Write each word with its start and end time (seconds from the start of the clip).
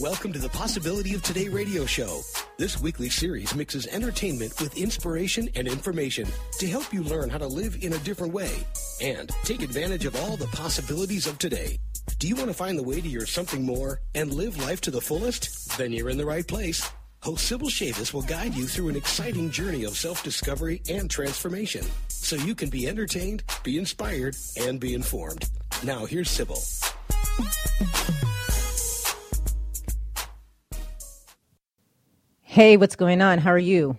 Welcome 0.00 0.32
to 0.32 0.38
the 0.38 0.48
Possibility 0.48 1.12
of 1.12 1.22
Today 1.22 1.48
radio 1.48 1.84
show. 1.84 2.22
This 2.56 2.80
weekly 2.80 3.10
series 3.10 3.54
mixes 3.54 3.86
entertainment 3.86 4.58
with 4.58 4.78
inspiration 4.78 5.50
and 5.54 5.68
information 5.68 6.26
to 6.58 6.66
help 6.66 6.90
you 6.94 7.02
learn 7.02 7.28
how 7.28 7.36
to 7.36 7.46
live 7.46 7.76
in 7.82 7.92
a 7.92 7.98
different 7.98 8.32
way 8.32 8.50
and 9.02 9.30
take 9.44 9.60
advantage 9.60 10.06
of 10.06 10.16
all 10.16 10.38
the 10.38 10.46
possibilities 10.46 11.26
of 11.26 11.36
today. 11.36 11.78
Do 12.18 12.28
you 12.28 12.34
want 12.34 12.48
to 12.48 12.54
find 12.54 12.78
the 12.78 12.82
way 12.82 13.02
to 13.02 13.08
your 13.08 13.26
something 13.26 13.62
more 13.62 14.00
and 14.14 14.32
live 14.32 14.56
life 14.64 14.80
to 14.82 14.90
the 14.90 15.02
fullest? 15.02 15.76
Then 15.76 15.92
you're 15.92 16.08
in 16.08 16.16
the 16.16 16.24
right 16.24 16.48
place. 16.48 16.88
Host 17.22 17.46
Sibyl 17.46 17.68
Chavis 17.68 18.14
will 18.14 18.22
guide 18.22 18.54
you 18.54 18.66
through 18.66 18.88
an 18.88 18.96
exciting 18.96 19.50
journey 19.50 19.84
of 19.84 19.98
self-discovery 19.98 20.80
and 20.88 21.10
transformation 21.10 21.84
so 22.08 22.36
you 22.36 22.54
can 22.54 22.70
be 22.70 22.88
entertained, 22.88 23.42
be 23.64 23.76
inspired, 23.76 24.34
and 24.56 24.80
be 24.80 24.94
informed. 24.94 25.46
Now 25.84 26.06
here's 26.06 26.30
Sibyl. 26.30 26.62
Hey, 32.60 32.76
what's 32.76 32.94
going 32.94 33.22
on? 33.22 33.38
How 33.38 33.52
are 33.52 33.58
you? 33.58 33.96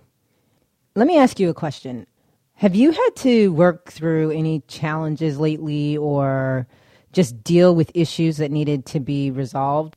Let 0.94 1.08
me 1.08 1.18
ask 1.18 1.40
you 1.40 1.50
a 1.50 1.52
question. 1.52 2.06
Have 2.54 2.76
you 2.76 2.92
had 2.92 3.10
to 3.16 3.52
work 3.52 3.90
through 3.90 4.30
any 4.30 4.60
challenges 4.68 5.36
lately 5.36 5.96
or 5.96 6.68
just 7.12 7.42
deal 7.42 7.74
with 7.74 7.90
issues 7.92 8.36
that 8.36 8.52
needed 8.52 8.86
to 8.86 9.00
be 9.00 9.32
resolved? 9.32 9.96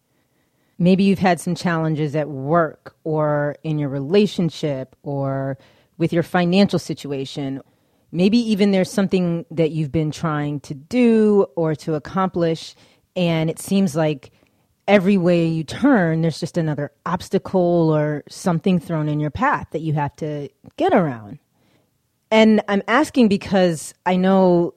Maybe 0.79 1.03
you've 1.03 1.19
had 1.19 1.39
some 1.39 1.53
challenges 1.53 2.15
at 2.15 2.27
work 2.27 2.95
or 3.03 3.55
in 3.61 3.77
your 3.77 3.89
relationship 3.89 4.95
or 5.03 5.59
with 5.99 6.11
your 6.11 6.23
financial 6.23 6.79
situation. 6.79 7.61
Maybe 8.11 8.39
even 8.39 8.71
there's 8.71 8.91
something 8.91 9.45
that 9.51 9.73
you've 9.73 9.91
been 9.91 10.09
trying 10.09 10.59
to 10.61 10.73
do 10.73 11.45
or 11.55 11.75
to 11.75 11.93
accomplish, 11.93 12.73
and 13.15 13.47
it 13.47 13.59
seems 13.59 13.95
like 13.95 14.31
every 14.87 15.17
way 15.17 15.45
you 15.45 15.63
turn, 15.63 16.21
there's 16.21 16.39
just 16.39 16.57
another 16.57 16.91
obstacle 17.05 17.89
or 17.89 18.23
something 18.29 18.79
thrown 18.79 19.09
in 19.09 19.19
your 19.19 19.31
path 19.31 19.67
that 19.71 19.81
you 19.81 19.93
have 19.93 20.15
to 20.17 20.49
get 20.77 20.93
around. 20.93 21.39
And 22.31 22.61
I'm 22.67 22.83
asking 22.87 23.27
because 23.27 23.93
I 24.05 24.15
know 24.15 24.73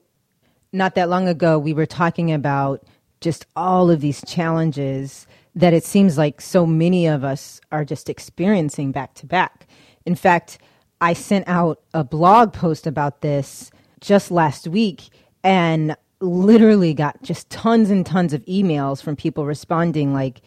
not 0.71 0.95
that 0.95 1.09
long 1.09 1.27
ago 1.27 1.57
we 1.59 1.73
were 1.73 1.85
talking 1.85 2.31
about 2.31 2.85
just 3.21 3.45
all 3.55 3.91
of 3.91 4.01
these 4.01 4.23
challenges 4.25 5.27
that 5.55 5.73
it 5.73 5.83
seems 5.83 6.17
like 6.17 6.41
so 6.41 6.65
many 6.65 7.07
of 7.07 7.23
us 7.23 7.59
are 7.71 7.83
just 7.83 8.09
experiencing 8.09 8.91
back 8.91 9.13
to 9.15 9.25
back. 9.25 9.67
In 10.05 10.15
fact, 10.15 10.59
I 11.01 11.13
sent 11.13 11.47
out 11.47 11.81
a 11.93 12.03
blog 12.03 12.53
post 12.53 12.87
about 12.87 13.21
this 13.21 13.71
just 13.99 14.31
last 14.31 14.67
week, 14.67 15.09
and 15.43 15.95
literally 16.21 16.93
got 16.93 17.21
just 17.23 17.49
tons 17.49 17.89
and 17.89 18.05
tons 18.05 18.33
of 18.33 18.43
emails 18.45 19.01
from 19.01 19.15
people 19.15 19.45
responding 19.45 20.13
like, 20.13 20.41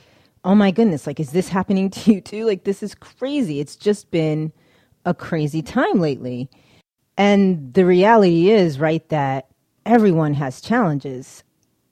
"Oh 0.45 0.55
my 0.55 0.71
goodness, 0.71 1.07
like 1.07 1.21
is 1.21 1.31
this 1.33 1.49
happening 1.49 1.91
to 1.91 2.13
you 2.15 2.21
too? 2.21 2.45
Like 2.47 2.65
this 2.65 2.83
is 2.83 2.95
crazy. 2.95 3.61
It's 3.61 3.77
just 3.77 4.11
been 4.11 4.53
a 5.05 5.15
crazy 5.15 5.63
time 5.63 6.01
lately." 6.01 6.49
And 7.17 7.75
the 7.75 7.85
reality 7.85 8.51
is, 8.51 8.79
right, 8.81 9.07
that 9.11 9.49
everyone 9.85 10.35
has 10.35 10.61
challenges. 10.61 11.45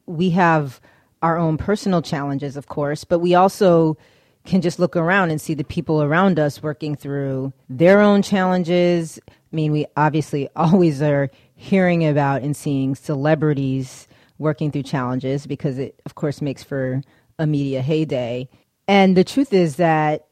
We 0.07 0.31
have 0.31 0.81
our 1.23 1.37
own 1.37 1.59
personal 1.59 2.03
challenges, 2.03 2.57
of 2.57 2.69
course, 2.69 3.05
but 3.05 3.19
we 3.19 3.35
also 3.35 3.97
can 4.45 4.63
just 4.63 4.79
look 4.79 4.97
around 4.97 5.31
and 5.31 5.41
see 5.41 5.55
the 5.55 5.65
people 5.65 6.03
around 6.03 6.39
us 6.39 6.63
working 6.63 6.97
through 6.97 7.53
their 7.69 8.01
own 8.01 8.23
challenges. 8.23 9.19
I 9.29 9.33
mean, 9.53 9.73
we 9.73 9.87
obviously 9.97 10.49
always 10.57 11.03
are 11.03 11.31
hearing 11.61 12.07
about 12.07 12.41
and 12.41 12.57
seeing 12.57 12.95
celebrities 12.95 14.09
working 14.39 14.71
through 14.71 14.83
challenges 14.83 15.47
because 15.47 15.77
it, 15.77 16.01
of 16.07 16.15
course, 16.15 16.41
makes 16.41 16.63
for 16.63 17.03
a 17.39 17.47
media 17.47 17.83
heyday. 17.83 18.49
And 18.89 19.15
the 19.15 19.25
truth 19.25 19.53
is 19.53 19.77
that 19.77 20.27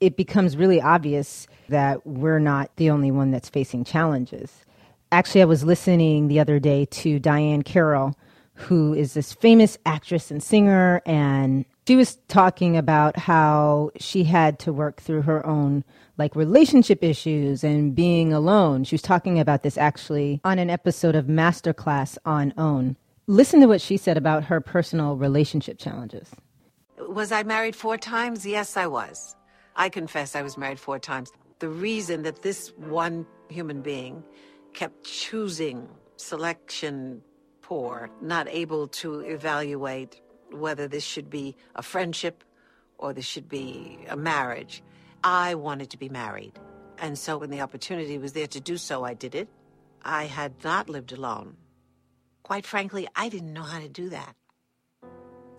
it 0.00 0.16
becomes 0.16 0.56
really 0.56 0.80
obvious 0.80 1.46
that 1.68 2.04
we're 2.04 2.40
not 2.40 2.74
the 2.74 2.90
only 2.90 3.12
one 3.12 3.30
that's 3.30 3.48
facing 3.48 3.84
challenges. 3.84 4.64
Actually, 5.12 5.42
I 5.42 5.44
was 5.44 5.62
listening 5.62 6.26
the 6.26 6.40
other 6.40 6.58
day 6.58 6.86
to 6.86 7.20
Diahann 7.20 7.64
Carroll, 7.64 8.18
who 8.54 8.94
is 8.94 9.14
this 9.14 9.32
famous 9.32 9.78
actress 9.86 10.32
and 10.32 10.42
singer, 10.42 11.00
and 11.06 11.64
she 11.86 11.96
was 11.96 12.16
talking 12.28 12.76
about 12.76 13.18
how 13.18 13.90
she 13.98 14.24
had 14.24 14.58
to 14.60 14.72
work 14.72 15.00
through 15.00 15.22
her 15.22 15.44
own 15.46 15.84
like 16.16 16.34
relationship 16.36 17.02
issues 17.02 17.64
and 17.64 17.94
being 17.94 18.32
alone. 18.32 18.84
She 18.84 18.94
was 18.94 19.02
talking 19.02 19.38
about 19.38 19.62
this 19.62 19.76
actually 19.76 20.40
on 20.44 20.58
an 20.58 20.70
episode 20.70 21.14
of 21.14 21.26
Masterclass 21.26 22.16
on 22.24 22.54
OWN. 22.56 22.96
Listen 23.26 23.60
to 23.60 23.66
what 23.66 23.80
she 23.80 23.96
said 23.96 24.16
about 24.16 24.44
her 24.44 24.60
personal 24.60 25.16
relationship 25.16 25.78
challenges. 25.78 26.30
Was 26.98 27.32
I 27.32 27.42
married 27.42 27.74
four 27.74 27.96
times? 27.96 28.46
Yes, 28.46 28.76
I 28.76 28.86
was. 28.86 29.34
I 29.76 29.88
confess 29.88 30.36
I 30.36 30.42
was 30.42 30.56
married 30.56 30.78
four 30.78 30.98
times. 30.98 31.32
The 31.58 31.68
reason 31.68 32.22
that 32.22 32.42
this 32.42 32.72
one 32.76 33.26
human 33.48 33.82
being 33.82 34.22
kept 34.72 35.04
choosing 35.04 35.88
selection 36.16 37.22
poor, 37.60 38.10
not 38.20 38.46
able 38.48 38.88
to 38.88 39.20
evaluate 39.20 40.20
whether 40.52 40.88
this 40.88 41.04
should 41.04 41.30
be 41.30 41.56
a 41.74 41.82
friendship 41.82 42.44
or 42.98 43.12
this 43.12 43.24
should 43.24 43.48
be 43.48 43.98
a 44.08 44.16
marriage 44.16 44.82
I 45.22 45.54
wanted 45.54 45.90
to 45.90 45.98
be 45.98 46.08
married. 46.08 46.52
And 46.98 47.18
so 47.18 47.38
when 47.38 47.50
the 47.50 47.60
opportunity 47.60 48.18
was 48.18 48.34
there 48.34 48.46
to 48.46 48.60
do 48.60 48.76
so, 48.76 49.04
I 49.04 49.14
did 49.14 49.34
it. 49.34 49.48
I 50.02 50.24
had 50.24 50.52
not 50.62 50.88
lived 50.88 51.12
alone. 51.12 51.56
Quite 52.42 52.66
frankly, 52.66 53.08
I 53.16 53.30
didn't 53.30 53.52
know 53.52 53.62
how 53.62 53.80
to 53.80 53.88
do 53.88 54.10
that. 54.10 54.34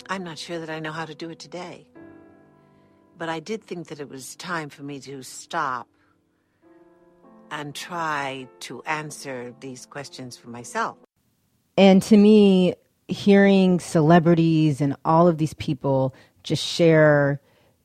I'm 0.07 0.23
not 0.23 0.37
sure 0.37 0.59
that 0.59 0.69
I 0.69 0.79
know 0.79 0.91
how 0.91 1.05
to 1.05 1.15
do 1.15 1.31
it 1.31 1.39
today. 1.39 1.87
But 3.17 3.29
I 3.29 3.39
did 3.39 3.63
think 3.63 3.87
that 3.87 3.99
it 3.99 4.07
was 4.07 4.35
time 4.35 4.69
for 4.69 4.83
me 4.83 4.99
to 5.01 5.23
stop 5.23 5.87
and 7.49 7.73
try 7.73 8.47
to 8.59 8.83
answer 8.83 9.53
these 9.61 9.85
questions 9.85 10.37
for 10.37 10.49
myself. 10.49 10.97
And 11.77 12.01
to 12.03 12.17
me, 12.17 12.75
hearing 13.07 13.79
celebrities 13.79 14.81
and 14.81 14.95
all 15.05 15.27
of 15.27 15.37
these 15.37 15.53
people 15.53 16.13
just 16.43 16.63
share 16.63 17.39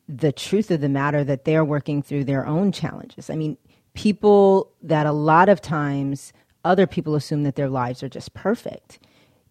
the 0.09 0.33
truth 0.33 0.71
of 0.71 0.81
the 0.81 0.89
matter 0.89 1.23
that 1.23 1.45
they're 1.45 1.65
working 1.65 2.03
through 2.03 2.25
their 2.25 2.47
own 2.47 2.73
challenges. 2.73 3.31
I 3.31 3.37
mean, 3.37 3.57
people 3.95 4.71
that 4.83 5.07
a 5.07 5.13
lot 5.13 5.49
of 5.49 5.61
times 5.61 6.33
other 6.65 6.87
people 6.87 7.15
assume 7.15 7.45
that 7.45 7.55
their 7.55 7.69
lives 7.69 8.03
are 8.03 8.09
just 8.09 8.35
perfect. 8.35 8.99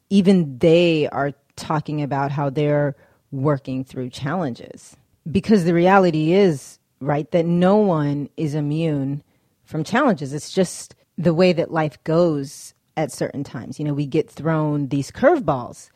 Even 0.10 0.58
they 0.58 1.08
are 1.10 1.34
talking 1.56 2.02
about 2.02 2.32
how 2.32 2.50
they're 2.50 2.96
working 3.32 3.84
through 3.84 4.10
challenges. 4.10 4.96
Because 5.30 5.66
the 5.66 5.74
reality 5.74 6.34
is, 6.34 6.80
right, 7.00 7.30
that 7.32 7.46
no 7.46 7.78
one 7.78 8.30
is 8.38 8.56
immune 8.56 9.24
from 9.64 9.84
challenges. 9.84 10.34
It's 10.34 10.52
just 10.52 10.96
the 11.18 11.34
way 11.34 11.54
that 11.54 11.72
life 11.72 12.04
goes 12.04 12.74
at 13.00 13.14
certain 13.14 13.46
times. 13.46 13.80
You 13.80 13.86
know, 13.86 13.94
we 13.94 14.06
get 14.06 14.30
thrown 14.30 14.90
these 14.90 15.10
curveballs. 15.10 15.90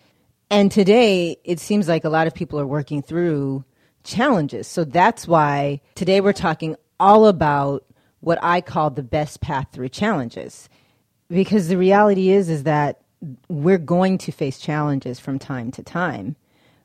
And 0.50 0.72
today, 0.72 1.38
it 1.44 1.60
seems 1.60 1.88
like 1.90 2.06
a 2.06 2.10
lot 2.10 2.28
of 2.28 2.34
people 2.34 2.60
are 2.60 2.66
working 2.66 3.02
through 3.02 3.66
challenges. 4.06 4.68
So 4.68 4.86
that's 4.86 5.28
why 5.28 5.82
today 5.96 6.22
we're 6.22 6.32
talking 6.32 6.78
all 7.00 7.28
about 7.28 7.86
what 8.22 8.40
I 8.42 8.62
call 8.62 8.90
the 8.90 9.04
best 9.04 9.42
path 9.42 9.68
through 9.74 9.90
challenges. 9.90 10.70
Because 11.28 11.68
the 11.68 11.78
reality 11.78 12.30
is 12.30 12.50
is 12.50 12.64
that 12.64 13.02
we're 13.50 13.78
going 13.78 14.18
to 14.20 14.32
face 14.32 14.60
challenges 14.60 15.20
from 15.20 15.40
time 15.40 15.72
to 15.72 15.84
time, 15.84 16.38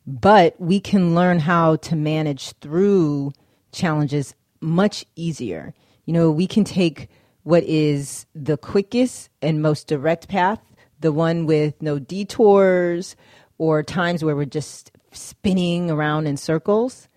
but 0.07 0.61
we 0.61 0.81
can 0.81 1.15
learn 1.15 1.39
how 1.39 1.77
to 1.77 1.95
manage 1.95 2.53
through 2.61 3.33
challenges 3.71 4.35
much 4.61 5.05
easier. 5.15 5.75
You 6.07 6.13
know, 6.13 6.31
we 6.31 6.47
can 6.47 6.65
take 6.65 7.09
what 7.49 7.65
is 7.65 8.27
the 8.35 8.59
quickest 8.59 9.31
and 9.41 9.63
most 9.63 9.87
direct 9.87 10.29
path, 10.29 10.61
the 11.01 11.11
one 11.11 11.47
with 11.47 11.81
no 11.81 11.99
detours 11.99 13.17
or 13.57 13.83
times 13.83 14.23
where 14.23 14.37
we're 14.37 14.45
just 14.45 14.93
spinning 15.13 15.91
around 15.91 16.27
in 16.27 16.37
circles. 16.37 17.09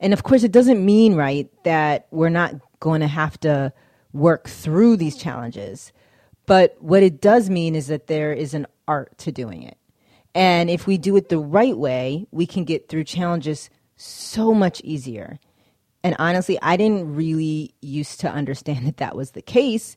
And 0.00 0.12
of 0.12 0.24
course, 0.24 0.42
it 0.42 0.50
doesn't 0.50 0.84
mean, 0.84 1.14
right, 1.14 1.48
that 1.62 2.08
we're 2.10 2.28
not 2.28 2.56
going 2.80 3.02
to 3.02 3.06
have 3.06 3.38
to 3.38 3.72
work 4.12 4.48
through 4.48 4.96
these 4.96 5.16
challenges. 5.16 5.92
But 6.46 6.76
what 6.80 7.04
it 7.04 7.20
does 7.20 7.48
mean 7.48 7.76
is 7.76 7.86
that 7.86 8.08
there 8.08 8.32
is 8.32 8.54
an 8.54 8.66
art 8.88 9.16
to 9.18 9.30
doing 9.30 9.62
it. 9.62 9.78
And 10.34 10.68
if 10.68 10.88
we 10.88 10.98
do 10.98 11.14
it 11.14 11.28
the 11.28 11.38
right 11.38 11.78
way, 11.78 12.26
we 12.32 12.46
can 12.46 12.64
get 12.64 12.88
through 12.88 13.04
challenges 13.04 13.70
so 13.94 14.52
much 14.52 14.80
easier. 14.82 15.38
And 16.04 16.14
honestly, 16.18 16.58
I 16.62 16.76
didn't 16.76 17.14
really 17.14 17.74
used 17.80 18.20
to 18.20 18.30
understand 18.30 18.86
that 18.86 18.98
that 18.98 19.16
was 19.16 19.32
the 19.32 19.42
case. 19.42 19.96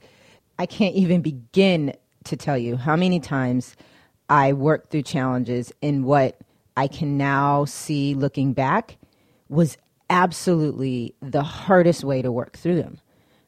I 0.58 0.66
can't 0.66 0.96
even 0.96 1.22
begin 1.22 1.94
to 2.26 2.36
tell 2.36 2.58
you 2.58 2.78
how 2.78 2.96
many 2.96 3.20
times 3.20 3.76
I 4.30 4.54
worked 4.54 4.92
through 4.92 5.04
challenges 5.04 5.72
in 5.82 6.04
what 6.04 6.40
I 6.78 6.88
can 6.88 7.18
now 7.18 7.66
see 7.66 8.14
looking 8.16 8.54
back 8.54 8.98
was 9.50 9.78
absolutely 10.10 11.14
the 11.22 11.44
hardest 11.44 12.04
way 12.04 12.22
to 12.22 12.32
work 12.32 12.58
through 12.58 12.78
them. 12.82 13.00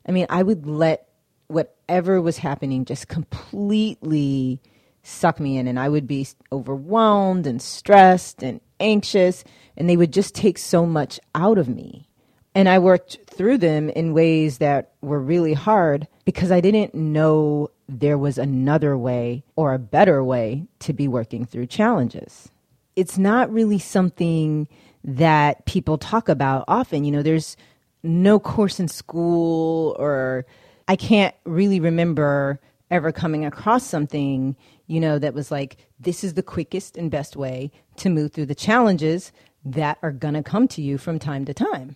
I 0.08 0.12
mean, 0.12 0.26
I 0.30 0.44
would 0.44 0.66
let 0.66 1.08
whatever 1.48 2.22
was 2.22 2.38
happening 2.38 2.86
just 2.86 3.08
completely 3.08 4.62
suck 5.04 5.40
me 5.40 5.58
in, 5.58 5.68
and 5.68 5.80
I 5.80 5.90
would 5.90 6.08
be 6.08 6.28
overwhelmed 6.52 7.46
and 7.46 7.62
stressed 7.62 8.42
and 8.42 8.62
anxious, 8.80 9.44
and 9.78 9.90
they 9.90 9.98
would 9.98 10.14
just 10.14 10.34
take 10.36 10.58
so 10.58 10.86
much 10.86 11.20
out 11.36 11.58
of 11.58 11.68
me. 11.68 12.08
And 12.56 12.70
I 12.70 12.80
worked 12.80 13.18
through 13.26 13.58
them 13.58 13.90
in 13.90 14.14
ways 14.14 14.60
that 14.60 14.92
were 15.02 15.20
really 15.20 15.54
hard 15.54 16.08
because 16.24 16.52
I 16.52 16.62
didn't 16.62 16.94
know 16.94 17.72
there 17.90 18.18
was 18.18 18.38
another 18.38 18.98
way 18.98 19.44
or 19.56 19.74
a 19.74 19.80
better 19.80 20.24
way 20.24 20.68
to 20.80 20.94
be 20.94 21.08
working 21.08 21.46
through 21.46 21.66
challenges. 21.68 22.50
It's 22.96 23.18
not 23.18 23.52
really 23.52 23.80
something 23.80 24.68
that 25.04 25.66
people 25.66 25.98
talk 25.98 26.30
about 26.30 26.64
often. 26.68 27.04
You 27.04 27.12
know, 27.12 27.24
there's 27.24 27.58
no 28.04 28.40
course 28.40 28.80
in 28.80 28.88
school, 28.88 29.96
or 29.98 30.46
I 30.88 30.96
can't 30.96 31.36
really 31.46 31.80
remember 31.80 32.60
ever 32.92 33.12
coming 33.12 33.44
across 33.46 33.84
something, 33.84 34.56
you 34.86 35.00
know, 35.00 35.18
that 35.18 35.34
was 35.34 35.50
like, 35.50 35.78
this 36.00 36.24
is 36.24 36.36
the 36.36 36.44
quickest 36.44 36.98
and 36.98 37.10
best 37.10 37.36
way 37.36 37.72
to 37.98 38.10
move 38.10 38.32
through 38.32 38.46
the 38.46 38.56
challenges 38.56 39.32
that 39.66 39.98
are 40.04 40.12
going 40.12 40.36
to 40.36 40.44
come 40.44 40.68
to 40.68 40.82
you 40.82 40.98
from 40.98 41.18
time 41.18 41.46
to 41.46 41.54
time. 41.54 41.96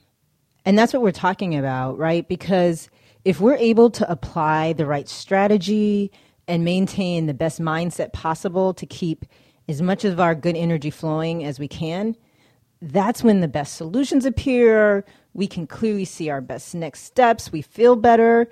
And 0.68 0.78
that's 0.78 0.92
what 0.92 1.02
we're 1.02 1.14
talking 1.14 1.56
about, 1.56 1.98
right? 1.98 2.28
Because 2.28 2.90
if 3.24 3.40
we're 3.40 3.56
able 3.56 3.90
to 3.90 4.12
apply 4.12 4.74
the 4.74 4.86
right 4.86 5.08
strategy 5.08 6.12
and 6.46 6.66
maintain 6.66 7.26
the 7.26 7.34
best 7.34 7.62
mindset 7.62 8.12
possible 8.12 8.74
to 8.74 8.86
keep 8.86 9.26
as 9.70 9.82
much 9.82 10.04
of 10.04 10.20
our 10.20 10.36
good 10.36 10.58
energy 10.58 10.90
flowing 10.90 11.46
as 11.46 11.58
we 11.58 11.70
can, 11.70 12.18
that's 12.82 13.24
when 13.24 13.40
the 13.40 13.48
best 13.48 13.76
solutions 13.76 14.26
appear. 14.26 15.06
We 15.34 15.48
can 15.48 15.68
clearly 15.68 16.04
see 16.04 16.30
our 16.30 16.42
best 16.42 16.76
next 16.76 17.04
steps. 17.04 17.50
We 17.50 17.62
feel 17.62 17.96
better. 17.96 18.50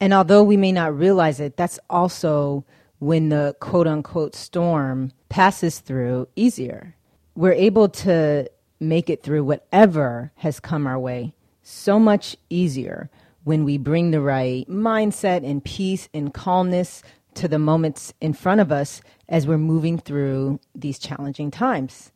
And 0.00 0.12
although 0.12 0.42
we 0.42 0.56
may 0.56 0.72
not 0.72 0.98
realize 0.98 1.38
it, 1.38 1.56
that's 1.56 1.78
also 1.88 2.64
when 2.98 3.28
the 3.28 3.54
quote 3.60 3.86
unquote 3.86 4.34
storm 4.34 5.12
passes 5.28 5.78
through 5.78 6.26
easier. 6.34 6.96
We're 7.36 7.52
able 7.52 7.88
to 7.90 8.50
make 8.80 9.08
it 9.08 9.22
through 9.22 9.44
whatever 9.44 10.32
has 10.34 10.58
come 10.58 10.88
our 10.88 10.98
way 10.98 11.34
so 11.66 11.98
much 11.98 12.36
easier 12.48 13.10
when 13.42 13.64
we 13.64 13.76
bring 13.76 14.10
the 14.10 14.20
right 14.20 14.68
mindset 14.68 15.48
and 15.48 15.64
peace 15.64 16.08
and 16.14 16.32
calmness 16.32 17.02
to 17.34 17.48
the 17.48 17.58
moments 17.58 18.12
in 18.20 18.32
front 18.32 18.60
of 18.60 18.72
us 18.72 19.00
as 19.28 19.46
we're 19.46 19.58
moving 19.58 19.98
through 19.98 20.60
these 20.74 20.98
challenging 20.98 21.50
times. 21.50 22.12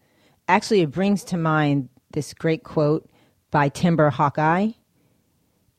Actually, 0.48 0.82
it 0.82 0.90
brings 0.90 1.24
to 1.24 1.36
mind 1.36 1.88
this 2.12 2.32
great 2.34 2.62
quote 2.62 3.08
by 3.50 3.68
Timber 3.68 4.10
Hawkeye 4.10 4.70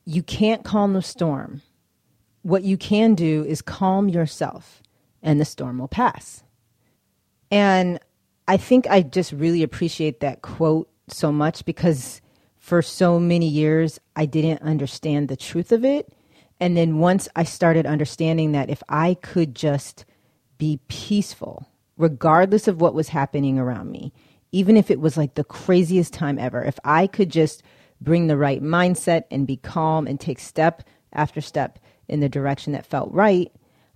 You 0.04 0.22
can't 0.22 0.64
calm 0.64 0.92
the 0.92 1.02
storm. 1.02 1.62
What 2.42 2.64
you 2.64 2.76
can 2.76 3.14
do 3.14 3.44
is 3.44 3.62
calm 3.62 4.08
yourself, 4.08 4.82
and 5.22 5.40
the 5.40 5.44
storm 5.44 5.78
will 5.78 5.88
pass. 5.88 6.42
And 7.50 8.00
I 8.48 8.56
think 8.56 8.86
I 8.88 9.02
just 9.02 9.32
really 9.32 9.62
appreciate 9.62 10.20
that 10.20 10.42
quote 10.42 10.90
so 11.08 11.30
much 11.30 11.64
because 11.64 12.21
for 12.62 12.80
so 12.80 13.18
many 13.18 13.48
years, 13.48 13.98
I 14.14 14.24
didn't 14.24 14.62
understand 14.62 15.26
the 15.26 15.36
truth 15.36 15.72
of 15.72 15.84
it. 15.84 16.12
And 16.60 16.76
then 16.76 17.00
once 17.00 17.28
I 17.34 17.42
started 17.42 17.86
understanding 17.86 18.52
that 18.52 18.70
if 18.70 18.84
I 18.88 19.14
could 19.14 19.56
just 19.56 20.04
be 20.58 20.78
peaceful, 20.86 21.66
regardless 21.96 22.68
of 22.68 22.80
what 22.80 22.94
was 22.94 23.08
happening 23.08 23.58
around 23.58 23.90
me, 23.90 24.12
even 24.52 24.76
if 24.76 24.92
it 24.92 25.00
was 25.00 25.16
like 25.16 25.34
the 25.34 25.42
craziest 25.42 26.12
time 26.12 26.38
ever, 26.38 26.62
if 26.62 26.78
I 26.84 27.08
could 27.08 27.30
just 27.30 27.64
bring 28.00 28.28
the 28.28 28.36
right 28.36 28.62
mindset 28.62 29.24
and 29.28 29.44
be 29.44 29.56
calm 29.56 30.06
and 30.06 30.20
take 30.20 30.38
step 30.38 30.84
after 31.12 31.40
step 31.40 31.80
in 32.06 32.20
the 32.20 32.28
direction 32.28 32.74
that 32.74 32.86
felt 32.86 33.10
right, 33.12 33.50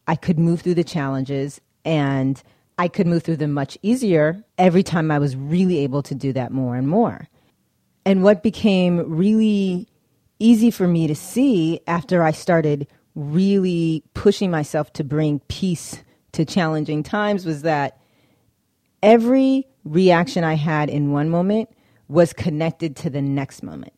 I 0.08 0.16
could 0.16 0.40
move 0.40 0.62
through 0.62 0.74
the 0.74 0.82
challenges 0.82 1.60
and 1.84 2.42
I 2.78 2.88
could 2.88 3.06
move 3.06 3.22
through 3.22 3.36
them 3.36 3.52
much 3.52 3.78
easier 3.82 4.42
every 4.58 4.82
time 4.82 5.12
I 5.12 5.20
was 5.20 5.36
really 5.36 5.78
able 5.78 6.02
to 6.02 6.16
do 6.16 6.32
that 6.32 6.50
more 6.50 6.74
and 6.74 6.88
more. 6.88 7.28
And 8.06 8.22
what 8.22 8.44
became 8.44 9.16
really 9.16 9.88
easy 10.38 10.70
for 10.70 10.86
me 10.86 11.08
to 11.08 11.14
see 11.16 11.80
after 11.88 12.22
I 12.22 12.30
started 12.30 12.86
really 13.16 14.04
pushing 14.14 14.48
myself 14.48 14.92
to 14.92 15.02
bring 15.04 15.40
peace 15.48 16.04
to 16.30 16.44
challenging 16.44 17.02
times 17.02 17.44
was 17.44 17.62
that 17.62 17.98
every 19.02 19.66
reaction 19.84 20.44
I 20.44 20.54
had 20.54 20.88
in 20.88 21.10
one 21.10 21.28
moment 21.28 21.68
was 22.06 22.32
connected 22.32 22.94
to 22.96 23.10
the 23.10 23.20
next 23.20 23.64
moment. 23.64 23.92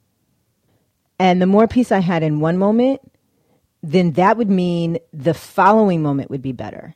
And 1.19 1.43
the 1.43 1.47
more 1.47 1.69
peace 1.69 1.93
I 1.93 1.99
had 1.99 2.23
in 2.23 2.41
one 2.41 2.57
moment, 2.57 3.03
then 3.83 4.13
that 4.13 4.39
would 4.39 4.49
mean 4.49 4.99
the 5.13 5.35
following 5.35 6.03
moment 6.03 6.31
would 6.31 6.43
be 6.43 6.53
better. 6.53 6.95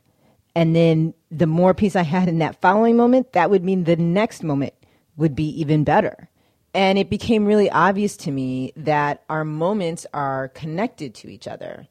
And 0.55 0.75
then 0.75 1.13
the 1.29 1.47
more 1.47 1.75
peace 1.75 1.95
I 1.95 2.03
had 2.03 2.27
in 2.27 2.39
that 2.39 2.59
following 2.59 2.97
moment, 2.97 3.33
that 3.33 3.51
would 3.51 3.63
mean 3.63 3.83
the 3.83 3.97
next 3.97 4.41
moment 4.41 4.73
would 5.15 5.35
be 5.35 5.47
even 5.59 5.83
better. 5.83 6.29
And 6.73 6.97
it 6.97 7.09
became 7.09 7.45
really 7.45 7.69
obvious 7.69 8.17
to 8.17 8.31
me 8.31 8.73
that 8.75 9.23
our 9.29 9.45
moments 9.45 10.07
are 10.13 10.47
connected 10.49 11.13
to 11.15 11.29
each 11.29 11.47
other. 11.47 11.87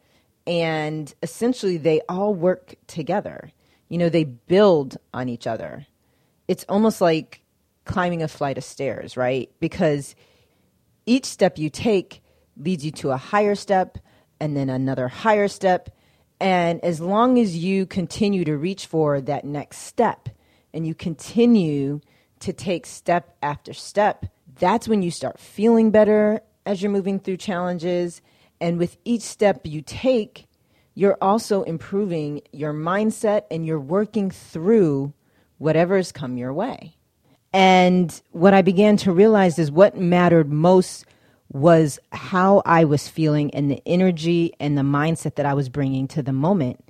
And 0.47 1.15
essentially, 1.23 1.77
they 1.77 2.01
all 2.09 2.35
work 2.35 2.75
together. 2.89 3.53
You 3.89 3.99
know, 3.99 4.09
they 4.09 4.25
build 4.25 4.97
on 5.15 5.29
each 5.29 5.47
other. 5.47 5.87
It's 6.49 6.65
almost 6.69 7.01
like 7.01 7.43
climbing 7.85 8.23
a 8.23 8.29
flight 8.29 8.59
of 8.59 8.65
stairs, 8.65 9.17
right? 9.17 9.51
Because 9.61 10.17
each 11.07 11.27
step 11.27 11.59
you 11.59 11.71
take 11.71 12.23
leads 12.57 12.85
you 12.85 12.91
to 12.91 13.11
a 13.11 13.17
higher 13.17 13.55
step 13.55 13.99
and 14.41 14.57
then 14.57 14.69
another 14.69 15.09
higher 15.09 15.49
step. 15.49 15.91
And 16.41 16.83
as 16.85 17.01
long 17.01 17.39
as 17.39 17.57
you 17.57 17.87
continue 17.87 18.45
to 18.45 18.57
reach 18.57 18.87
for 18.87 19.21
that 19.21 19.45
next 19.45 19.79
step 19.79 20.29
and 20.75 20.87
you 20.87 20.95
continue 20.95 22.01
to 22.41 22.53
take 22.53 22.87
step 22.87 23.37
after 23.43 23.73
step, 23.73 24.27
that's 24.59 24.89
when 24.89 25.03
you 25.03 25.11
start 25.11 25.39
feeling 25.39 25.91
better 25.91 26.41
as 26.67 26.83
you're 26.83 26.93
moving 26.93 27.19
through 27.19 27.37
challenges. 27.39 28.23
And 28.61 28.79
with 28.79 28.97
each 29.05 29.23
step 29.23 29.61
you 29.65 29.83
take, 29.83 30.47
you're 30.95 31.19
also 31.21 31.63
improving 31.63 32.43
your 32.53 32.73
mindset 32.73 33.43
and 33.51 33.67
you're 33.67 33.81
working 33.81 34.31
through 34.31 35.13
whatever's 35.59 36.13
come 36.13 36.37
your 36.37 36.53
way. 36.53 36.97
And 37.53 38.21
what 38.31 38.55
I 38.55 38.63
began 38.63 38.97
to 38.99 39.13
realize 39.13 39.59
is 39.59 39.71
what 39.71 39.97
mattered 39.97 40.51
most 40.51 41.05
was 41.53 41.99
how 42.13 42.63
I 42.65 42.85
was 42.85 43.09
feeling 43.09 43.55
and 43.55 43.71
the 43.71 43.83
energy 43.85 44.55
and 44.59 44.77
the 44.77 44.83
mindset 44.83 45.35
that 45.35 45.45
I 45.45 45.55
was 45.55 45.69
bringing 45.69 46.09
to 46.09 46.23
the 46.23 46.33
moment. 46.33 46.83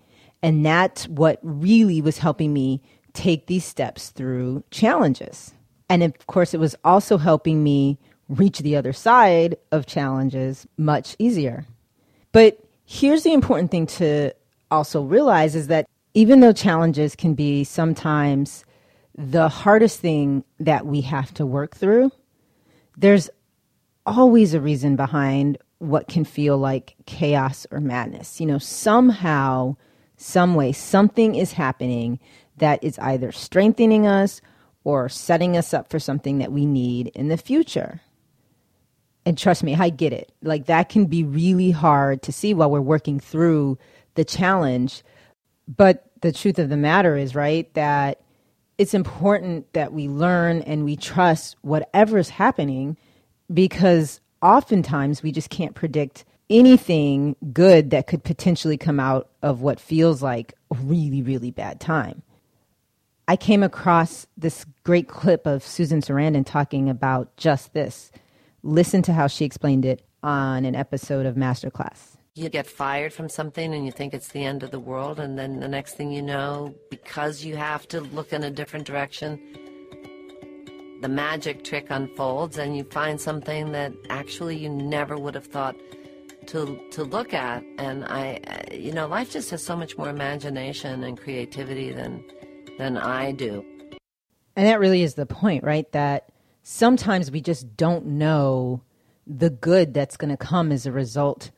And 0.42 0.64
that's 0.64 1.08
what 1.08 1.40
really 1.42 2.00
was 2.00 2.18
helping 2.18 2.52
me 2.52 2.80
take 3.12 3.46
these 3.46 3.64
steps 3.64 4.10
through 4.10 4.62
challenges. 4.70 5.52
And 5.92 6.02
of 6.02 6.26
course, 6.26 6.54
it 6.54 6.58
was 6.58 6.74
also 6.84 7.18
helping 7.18 7.62
me 7.62 7.98
reach 8.30 8.60
the 8.60 8.76
other 8.76 8.94
side 8.94 9.58
of 9.72 9.84
challenges 9.84 10.66
much 10.78 11.14
easier. 11.18 11.66
But 12.32 12.58
here's 12.86 13.24
the 13.24 13.34
important 13.34 13.70
thing 13.70 13.84
to 13.98 14.32
also 14.70 15.02
realize 15.02 15.54
is 15.54 15.66
that 15.66 15.86
even 16.14 16.40
though 16.40 16.54
challenges 16.54 17.14
can 17.14 17.34
be 17.34 17.62
sometimes 17.62 18.64
the 19.14 19.50
hardest 19.50 20.00
thing 20.00 20.44
that 20.58 20.86
we 20.86 21.02
have 21.02 21.34
to 21.34 21.44
work 21.44 21.76
through, 21.76 22.10
there's 22.96 23.28
always 24.06 24.54
a 24.54 24.62
reason 24.62 24.96
behind 24.96 25.58
what 25.76 26.08
can 26.08 26.24
feel 26.24 26.56
like 26.56 26.96
chaos 27.04 27.66
or 27.70 27.80
madness. 27.80 28.40
You 28.40 28.46
know, 28.46 28.56
somehow, 28.56 29.76
some 30.16 30.54
way, 30.54 30.72
something 30.72 31.34
is 31.34 31.52
happening 31.52 32.18
that 32.56 32.82
is 32.82 32.98
either 32.98 33.30
strengthening 33.30 34.06
us 34.06 34.40
or 34.84 35.08
setting 35.08 35.56
us 35.56 35.72
up 35.72 35.88
for 35.88 35.98
something 35.98 36.38
that 36.38 36.52
we 36.52 36.66
need 36.66 37.08
in 37.08 37.28
the 37.28 37.36
future. 37.36 38.00
And 39.24 39.38
trust 39.38 39.62
me, 39.62 39.76
I 39.76 39.90
get 39.90 40.12
it. 40.12 40.32
Like 40.42 40.66
that 40.66 40.88
can 40.88 41.06
be 41.06 41.22
really 41.22 41.70
hard 41.70 42.22
to 42.22 42.32
see 42.32 42.54
while 42.54 42.70
we're 42.70 42.80
working 42.80 43.20
through 43.20 43.78
the 44.14 44.24
challenge. 44.24 45.02
But 45.68 46.04
the 46.20 46.32
truth 46.32 46.58
of 46.58 46.68
the 46.68 46.76
matter 46.76 47.16
is, 47.16 47.34
right, 47.34 47.72
that 47.74 48.20
it's 48.78 48.94
important 48.94 49.72
that 49.74 49.92
we 49.92 50.08
learn 50.08 50.62
and 50.62 50.84
we 50.84 50.96
trust 50.96 51.56
whatever's 51.62 52.30
happening 52.30 52.96
because 53.52 54.20
oftentimes 54.40 55.22
we 55.22 55.30
just 55.30 55.50
can't 55.50 55.74
predict 55.74 56.24
anything 56.50 57.36
good 57.52 57.90
that 57.90 58.06
could 58.06 58.24
potentially 58.24 58.76
come 58.76 58.98
out 58.98 59.30
of 59.42 59.60
what 59.60 59.78
feels 59.78 60.22
like 60.22 60.54
a 60.70 60.74
really, 60.76 61.22
really 61.22 61.50
bad 61.50 61.80
time. 61.80 62.22
I 63.28 63.36
came 63.36 63.62
across 63.62 64.26
this 64.36 64.66
great 64.84 65.08
clip 65.08 65.46
of 65.46 65.64
Susan 65.64 66.00
Sarandon 66.00 66.44
talking 66.44 66.88
about 66.88 67.36
just 67.36 67.72
this. 67.72 68.10
Listen 68.62 69.02
to 69.02 69.12
how 69.12 69.26
she 69.26 69.44
explained 69.44 69.84
it 69.84 70.04
on 70.22 70.64
an 70.64 70.74
episode 70.74 71.26
of 71.26 71.36
Masterclass. 71.36 72.16
You 72.34 72.48
get 72.48 72.66
fired 72.66 73.12
from 73.12 73.28
something 73.28 73.74
and 73.74 73.84
you 73.84 73.92
think 73.92 74.14
it's 74.14 74.28
the 74.28 74.44
end 74.44 74.62
of 74.62 74.70
the 74.70 74.80
world, 74.80 75.20
and 75.20 75.38
then 75.38 75.60
the 75.60 75.68
next 75.68 75.94
thing 75.94 76.10
you 76.10 76.22
know, 76.22 76.74
because 76.90 77.44
you 77.44 77.56
have 77.56 77.86
to 77.88 78.00
look 78.00 78.32
in 78.32 78.42
a 78.42 78.50
different 78.50 78.86
direction, 78.86 79.38
the 81.02 81.08
magic 81.08 81.64
trick 81.64 81.88
unfolds 81.90 82.56
and 82.58 82.76
you 82.76 82.84
find 82.84 83.20
something 83.20 83.72
that 83.72 83.92
actually 84.08 84.56
you 84.56 84.68
never 84.68 85.18
would 85.18 85.34
have 85.34 85.46
thought 85.46 85.76
to 86.46 86.80
to 86.92 87.02
look 87.02 87.34
at 87.34 87.62
and 87.78 88.04
i 88.04 88.38
you 88.72 88.92
know 88.92 89.06
life 89.08 89.30
just 89.30 89.50
has 89.50 89.64
so 89.64 89.76
much 89.76 89.98
more 89.98 90.08
imagination 90.08 91.02
and 91.02 91.18
creativity 91.18 91.92
than 91.92 92.24
than 92.78 92.96
I 92.96 93.32
do. 93.32 93.64
And 94.56 94.66
that 94.66 94.80
really 94.80 95.02
is 95.02 95.14
the 95.14 95.26
point, 95.26 95.64
right? 95.64 95.90
That 95.92 96.30
sometimes 96.62 97.30
we 97.30 97.40
just 97.40 97.76
don't 97.76 98.06
know 98.06 98.82
the 99.26 99.50
good 99.50 99.94
that's 99.94 100.16
going 100.16 100.30
to 100.30 100.36
come 100.36 100.72
as 100.72 100.86
a 100.86 100.92
result 100.92 101.50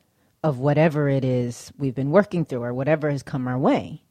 of 0.42 0.59
whatever 0.59 1.09
it 1.09 1.25
is 1.25 1.73
we've 1.78 1.94
been 1.94 2.11
working 2.11 2.44
through 2.44 2.62
or 2.62 2.75
whatever 2.75 3.11
has 3.11 3.23
come 3.23 3.49
our 3.49 3.59
way. 3.59 4.02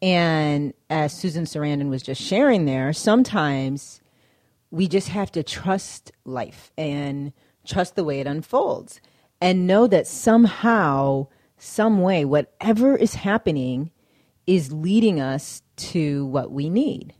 And 0.00 0.74
as 0.90 1.12
Susan 1.12 1.44
Sarandon 1.44 1.90
was 1.90 2.02
just 2.02 2.20
sharing 2.20 2.64
there, 2.64 2.92
sometimes 2.92 4.00
we 4.70 4.88
just 4.88 5.08
have 5.08 5.30
to 5.32 5.42
trust 5.42 6.12
life 6.24 6.72
and 6.76 7.32
trust 7.66 7.94
the 7.96 8.04
way 8.04 8.20
it 8.20 8.26
unfolds 8.26 9.00
and 9.40 9.66
know 9.66 9.86
that 9.86 10.06
somehow, 10.06 11.26
some 11.58 12.00
way, 12.00 12.24
whatever 12.24 12.96
is 12.96 13.14
happening 13.14 13.90
is 14.46 14.72
leading 14.72 15.20
us 15.20 15.62
to 15.76 16.26
what 16.26 16.50
we 16.50 16.68
need. 16.68 17.14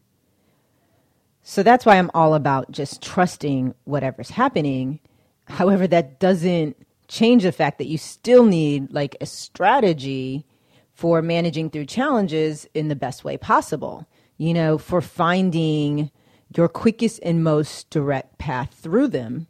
So 1.42 1.62
that's 1.62 1.84
why 1.84 1.96
I'm 1.96 2.10
all 2.14 2.34
about 2.34 2.70
just 2.70 3.02
trusting 3.02 3.74
whatever's 3.84 4.30
happening. 4.30 5.00
However, 5.44 5.86
that 5.86 6.18
doesn't 6.18 6.76
change 7.06 7.42
the 7.42 7.52
fact 7.52 7.78
that 7.78 7.86
you 7.86 7.98
still 7.98 8.44
need 8.44 8.92
like 8.92 9.16
a 9.20 9.26
strategy 9.26 10.46
for 10.94 11.20
managing 11.20 11.68
through 11.70 11.86
challenges 11.86 12.66
in 12.72 12.88
the 12.88 12.96
best 12.96 13.24
way 13.24 13.36
possible. 13.36 14.08
You 14.38 14.54
know, 14.54 14.78
for 14.78 15.00
finding 15.00 16.10
your 16.56 16.68
quickest 16.68 17.20
and 17.22 17.44
most 17.44 17.90
direct 17.90 18.38
path 18.38 18.74
through 18.74 19.08
them. 19.08 19.46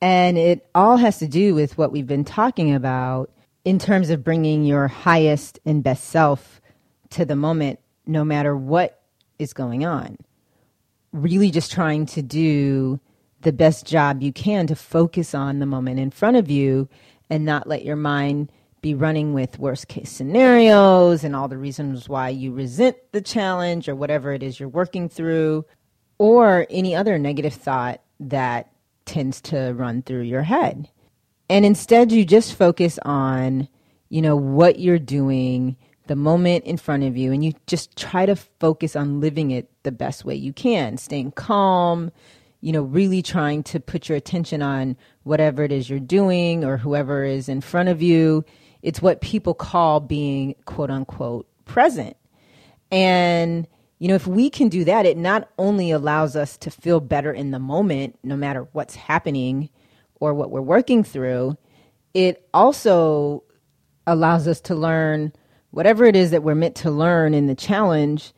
And 0.00 0.36
it 0.36 0.68
all 0.74 0.98
has 0.98 1.18
to 1.18 1.26
do 1.26 1.54
with 1.54 1.78
what 1.78 1.92
we've 1.92 2.06
been 2.06 2.24
talking 2.24 2.74
about 2.74 3.30
in 3.64 3.78
terms 3.78 4.10
of 4.10 4.24
bringing 4.24 4.64
your 4.64 4.88
highest 4.88 5.58
and 5.64 5.82
best 5.82 6.04
self 6.04 6.60
to 7.14 7.24
the 7.24 7.36
moment, 7.36 7.80
no 8.06 8.24
matter 8.24 8.56
what 8.56 9.02
is 9.38 9.52
going 9.52 9.84
on 9.84 10.16
really 11.14 11.50
just 11.50 11.70
trying 11.70 12.04
to 12.04 12.20
do 12.20 13.00
the 13.42 13.52
best 13.52 13.86
job 13.86 14.20
you 14.20 14.32
can 14.32 14.66
to 14.66 14.74
focus 14.74 15.34
on 15.34 15.60
the 15.60 15.66
moment 15.66 16.00
in 16.00 16.10
front 16.10 16.36
of 16.36 16.50
you 16.50 16.88
and 17.30 17.44
not 17.44 17.68
let 17.68 17.84
your 17.84 17.96
mind 17.96 18.50
be 18.82 18.94
running 18.94 19.32
with 19.32 19.58
worst 19.58 19.86
case 19.86 20.10
scenarios 20.10 21.22
and 21.22 21.36
all 21.36 21.46
the 21.48 21.56
reasons 21.56 22.08
why 22.08 22.28
you 22.28 22.52
resent 22.52 22.96
the 23.12 23.20
challenge 23.20 23.88
or 23.88 23.94
whatever 23.94 24.32
it 24.32 24.42
is 24.42 24.58
you're 24.58 24.68
working 24.68 25.08
through 25.08 25.64
or 26.18 26.66
any 26.68 26.94
other 26.94 27.18
negative 27.18 27.54
thought 27.54 28.02
that 28.18 28.72
tends 29.06 29.40
to 29.40 29.72
run 29.74 30.02
through 30.02 30.22
your 30.22 30.42
head. 30.42 30.90
And 31.48 31.64
instead 31.64 32.10
you 32.10 32.24
just 32.24 32.54
focus 32.54 32.98
on, 33.04 33.68
you 34.08 34.20
know, 34.20 34.36
what 34.36 34.80
you're 34.80 34.98
doing 34.98 35.76
the 36.06 36.16
moment 36.16 36.64
in 36.64 36.76
front 36.76 37.02
of 37.02 37.16
you 37.16 37.32
and 37.32 37.44
you 37.44 37.52
just 37.66 37.96
try 37.96 38.26
to 38.26 38.36
focus 38.36 38.94
on 38.94 39.20
living 39.20 39.50
it 39.50 39.70
the 39.82 39.92
best 39.92 40.24
way 40.24 40.34
you 40.34 40.52
can, 40.52 40.96
staying 40.98 41.32
calm, 41.32 42.10
you 42.60 42.72
know, 42.72 42.82
really 42.82 43.22
trying 43.22 43.62
to 43.62 43.80
put 43.80 44.08
your 44.08 44.16
attention 44.16 44.62
on 44.62 44.96
whatever 45.22 45.62
it 45.62 45.72
is 45.72 45.88
you're 45.88 45.98
doing 45.98 46.64
or 46.64 46.76
whoever 46.76 47.24
is 47.24 47.48
in 47.48 47.60
front 47.60 47.88
of 47.88 48.02
you. 48.02 48.44
It's 48.82 49.00
what 49.00 49.20
people 49.20 49.54
call 49.54 50.00
being 50.00 50.54
quote 50.66 50.90
unquote 50.90 51.46
present. 51.64 52.16
And, 52.90 53.66
you 53.98 54.08
know, 54.08 54.14
if 54.14 54.26
we 54.26 54.50
can 54.50 54.68
do 54.68 54.84
that, 54.84 55.06
it 55.06 55.16
not 55.16 55.48
only 55.58 55.90
allows 55.90 56.36
us 56.36 56.56
to 56.58 56.70
feel 56.70 57.00
better 57.00 57.32
in 57.32 57.50
the 57.50 57.58
moment, 57.58 58.18
no 58.22 58.36
matter 58.36 58.68
what's 58.72 58.94
happening 58.94 59.70
or 60.20 60.34
what 60.34 60.50
we're 60.50 60.60
working 60.60 61.02
through, 61.02 61.56
it 62.12 62.46
also 62.54 63.42
allows 64.06 64.46
us 64.46 64.60
to 64.62 64.74
learn 64.74 65.32
whatever 65.74 66.04
it 66.04 66.14
is 66.14 66.30
that 66.30 66.44
we're 66.44 66.54
meant 66.54 66.76
to 66.76 66.90
learn 66.90 67.34
in 67.34 67.46
the 67.46 67.54
challenge 67.54 68.32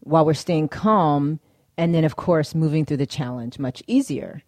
while 0.00 0.24
we're 0.24 0.32
staying 0.32 0.68
calm. 0.68 1.38
And 1.76 1.94
then, 1.94 2.04
of 2.04 2.16
course, 2.16 2.54
moving 2.54 2.86
through 2.86 2.96
the 2.96 3.06
challenge 3.06 3.58
much 3.58 3.82
easier. 3.86 4.42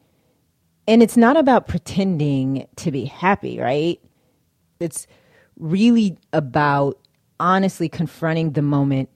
And 0.89 1.03
it's 1.03 1.17
not 1.17 1.37
about 1.37 1.69
pretending 1.69 2.67
to 2.77 2.91
be 2.91 3.05
happy, 3.05 3.61
right? 3.61 4.01
It's 4.81 5.07
really 5.59 6.17
about 6.33 6.99
honestly 7.39 7.89
confronting 7.89 8.53
the 8.53 8.63
moment 8.63 9.11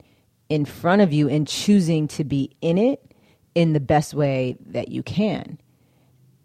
in 0.48 0.64
front 0.64 1.00
of 1.00 1.12
you 1.12 1.28
and 1.28 1.48
choosing 1.48 2.08
to 2.08 2.24
be 2.24 2.54
in 2.60 2.76
it 2.76 3.14
in 3.54 3.72
the 3.72 3.80
best 3.80 4.12
way 4.12 4.56
that 4.66 4.88
you 4.88 5.02
can. 5.02 5.58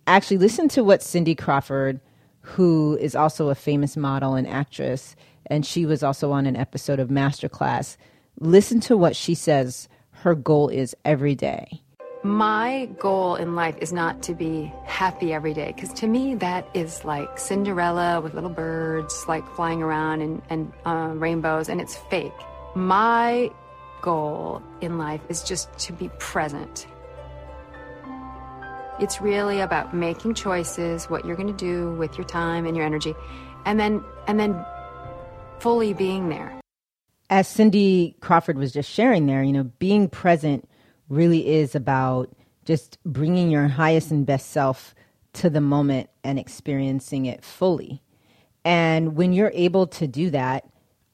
Actually, 0.07 0.37
listen 0.37 0.69
to 0.69 0.83
what 0.83 1.03
Cindy 1.03 1.35
Crawford, 1.35 1.99
who 2.39 2.97
is 3.01 3.13
also 3.13 3.49
a 3.49 3.55
famous 3.55 3.97
model 3.97 4.35
and 4.35 4.47
actress, 4.47 5.15
and 5.51 5.65
she 5.65 5.85
was 5.85 6.01
also 6.01 6.31
on 6.31 6.45
an 6.45 6.55
episode 6.55 6.99
of 6.99 7.09
Masterclass. 7.09 7.97
Listen 8.39 8.79
to 8.79 8.95
what 8.95 9.15
she 9.15 9.35
says 9.35 9.89
her 10.11 10.33
goal 10.33 10.69
is 10.69 10.95
every 11.03 11.35
day. 11.35 11.81
My 12.23 12.87
goal 12.99 13.35
in 13.35 13.55
life 13.55 13.75
is 13.81 13.91
not 13.91 14.21
to 14.23 14.35
be 14.35 14.71
happy 14.85 15.33
every 15.33 15.53
day, 15.53 15.73
because 15.75 15.91
to 15.93 16.07
me, 16.07 16.35
that 16.35 16.69
is 16.73 17.03
like 17.03 17.37
Cinderella 17.37 18.21
with 18.21 18.33
little 18.33 18.49
birds 18.49 19.25
like 19.27 19.45
flying 19.55 19.81
around 19.81 20.21
and, 20.21 20.41
and 20.49 20.71
uh, 20.85 21.11
rainbows, 21.15 21.67
and 21.67 21.81
it's 21.81 21.95
fake. 22.09 22.31
My 22.75 23.51
goal 24.01 24.61
in 24.81 24.97
life 24.97 25.21
is 25.29 25.43
just 25.43 25.75
to 25.79 25.93
be 25.93 26.09
present. 26.19 26.87
It's 28.99 29.19
really 29.19 29.59
about 29.59 29.93
making 29.95 30.35
choices, 30.35 31.09
what 31.09 31.25
you're 31.25 31.35
going 31.35 31.53
to 31.55 31.65
do 31.65 31.93
with 31.95 32.17
your 32.17 32.27
time 32.27 32.67
and 32.67 32.77
your 32.77 32.85
energy, 32.85 33.15
and 33.65 33.79
then 33.79 34.03
and 34.27 34.39
then 34.39 34.63
fully 35.61 35.93
being 35.93 36.29
there. 36.29 36.59
As 37.29 37.47
Cindy 37.47 38.15
Crawford 38.19 38.57
was 38.57 38.73
just 38.73 38.89
sharing 38.89 39.27
there, 39.27 39.43
you 39.43 39.53
know, 39.53 39.65
being 39.77 40.09
present 40.09 40.67
really 41.07 41.47
is 41.47 41.75
about 41.75 42.35
just 42.65 42.97
bringing 43.05 43.51
your 43.51 43.67
highest 43.67 44.09
and 44.09 44.25
best 44.25 44.49
self 44.49 44.95
to 45.33 45.51
the 45.51 45.61
moment 45.61 46.09
and 46.23 46.39
experiencing 46.39 47.27
it 47.27 47.43
fully. 47.43 48.01
And 48.65 49.15
when 49.15 49.33
you're 49.33 49.51
able 49.53 49.85
to 49.87 50.07
do 50.07 50.31
that, 50.31 50.67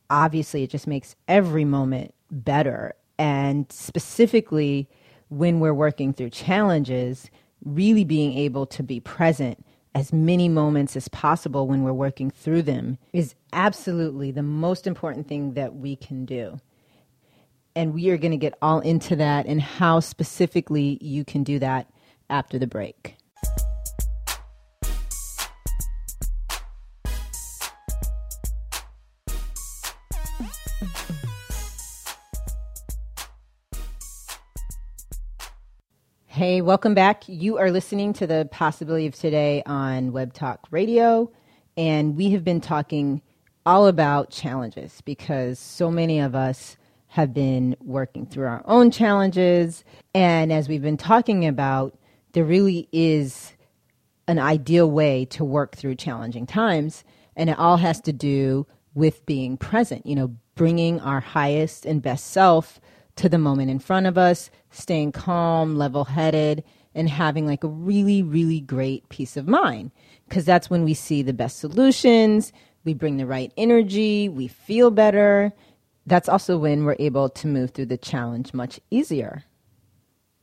obviously 0.09 0.63
it 0.63 0.69
just 0.69 0.87
makes 0.87 1.15
every 1.27 1.65
moment 1.65 2.13
better. 2.31 2.95
And 3.19 3.69
specifically 3.69 4.89
when 5.27 5.59
we're 5.59 5.73
working 5.73 6.13
through 6.13 6.29
challenges, 6.29 7.29
really 7.65 8.05
being 8.05 8.37
able 8.37 8.65
to 8.67 8.81
be 8.81 9.01
present 9.01 9.65
as 9.97 10.13
many 10.13 10.47
moments 10.47 10.95
as 10.95 11.07
possible 11.07 11.67
when 11.67 11.81
we're 11.81 11.91
working 11.91 12.29
through 12.29 12.61
them 12.61 12.99
is 13.13 13.33
absolutely 13.51 14.29
the 14.29 14.43
most 14.43 14.85
important 14.85 15.27
thing 15.27 15.55
that 15.55 15.75
we 15.75 15.95
can 15.95 16.23
do. 16.23 16.59
And 17.75 17.95
we 17.95 18.09
are 18.11 18.17
going 18.17 18.31
to 18.31 18.37
get 18.37 18.53
all 18.61 18.79
into 18.79 19.15
that 19.15 19.47
and 19.47 19.59
how 19.59 19.99
specifically 19.99 20.99
you 21.01 21.25
can 21.25 21.43
do 21.43 21.57
that 21.59 21.87
after 22.29 22.59
the 22.59 22.67
break. 22.67 23.16
Hey, 36.37 36.61
welcome 36.61 36.93
back. 36.93 37.23
You 37.25 37.57
are 37.57 37.71
listening 37.71 38.13
to 38.13 38.27
the 38.27 38.47
Possibility 38.51 39.07
of 39.07 39.15
Today 39.15 39.63
on 39.65 40.11
Web 40.11 40.33
Talk 40.33 40.67
Radio, 40.69 41.31
and 41.75 42.15
we 42.15 42.29
have 42.29 42.43
been 42.43 42.61
talking 42.61 43.23
all 43.65 43.87
about 43.87 44.29
challenges 44.29 45.01
because 45.01 45.57
so 45.57 45.89
many 45.89 46.19
of 46.19 46.35
us 46.35 46.77
have 47.07 47.33
been 47.33 47.75
working 47.81 48.27
through 48.27 48.45
our 48.45 48.61
own 48.65 48.91
challenges. 48.91 49.83
And 50.13 50.53
as 50.53 50.69
we've 50.69 50.83
been 50.83 50.95
talking 50.95 51.43
about, 51.47 51.97
there 52.33 52.45
really 52.45 52.87
is 52.91 53.53
an 54.27 54.37
ideal 54.37 54.91
way 54.91 55.25
to 55.31 55.43
work 55.43 55.75
through 55.75 55.95
challenging 55.95 56.45
times, 56.45 57.03
and 57.35 57.49
it 57.49 57.57
all 57.57 57.77
has 57.77 57.99
to 58.01 58.13
do 58.13 58.67
with 58.93 59.25
being 59.25 59.57
present, 59.57 60.05
you 60.05 60.13
know, 60.13 60.35
bringing 60.53 60.99
our 60.99 61.19
highest 61.19 61.83
and 61.83 61.99
best 61.99 62.27
self 62.27 62.79
to 63.15 63.27
the 63.27 63.39
moment 63.39 63.71
in 63.71 63.79
front 63.79 64.05
of 64.05 64.19
us, 64.19 64.51
staying 64.77 65.11
calm, 65.11 65.77
level 65.77 66.05
headed, 66.05 66.63
and 66.95 67.09
having 67.09 67.45
like 67.45 67.63
a 67.63 67.67
really, 67.67 68.23
really 68.23 68.59
great 68.59 69.07
peace 69.09 69.37
of 69.37 69.47
mind. 69.47 69.91
Because 70.27 70.45
that's 70.45 70.69
when 70.69 70.83
we 70.83 70.93
see 70.93 71.21
the 71.21 71.33
best 71.33 71.59
solutions, 71.59 72.51
we 72.83 72.93
bring 72.93 73.17
the 73.17 73.25
right 73.25 73.51
energy, 73.57 74.29
we 74.29 74.47
feel 74.47 74.91
better. 74.91 75.53
That's 76.05 76.29
also 76.29 76.57
when 76.57 76.85
we're 76.85 76.95
able 76.99 77.29
to 77.29 77.47
move 77.47 77.71
through 77.71 77.87
the 77.87 77.97
challenge 77.97 78.53
much 78.53 78.79
easier. 78.89 79.43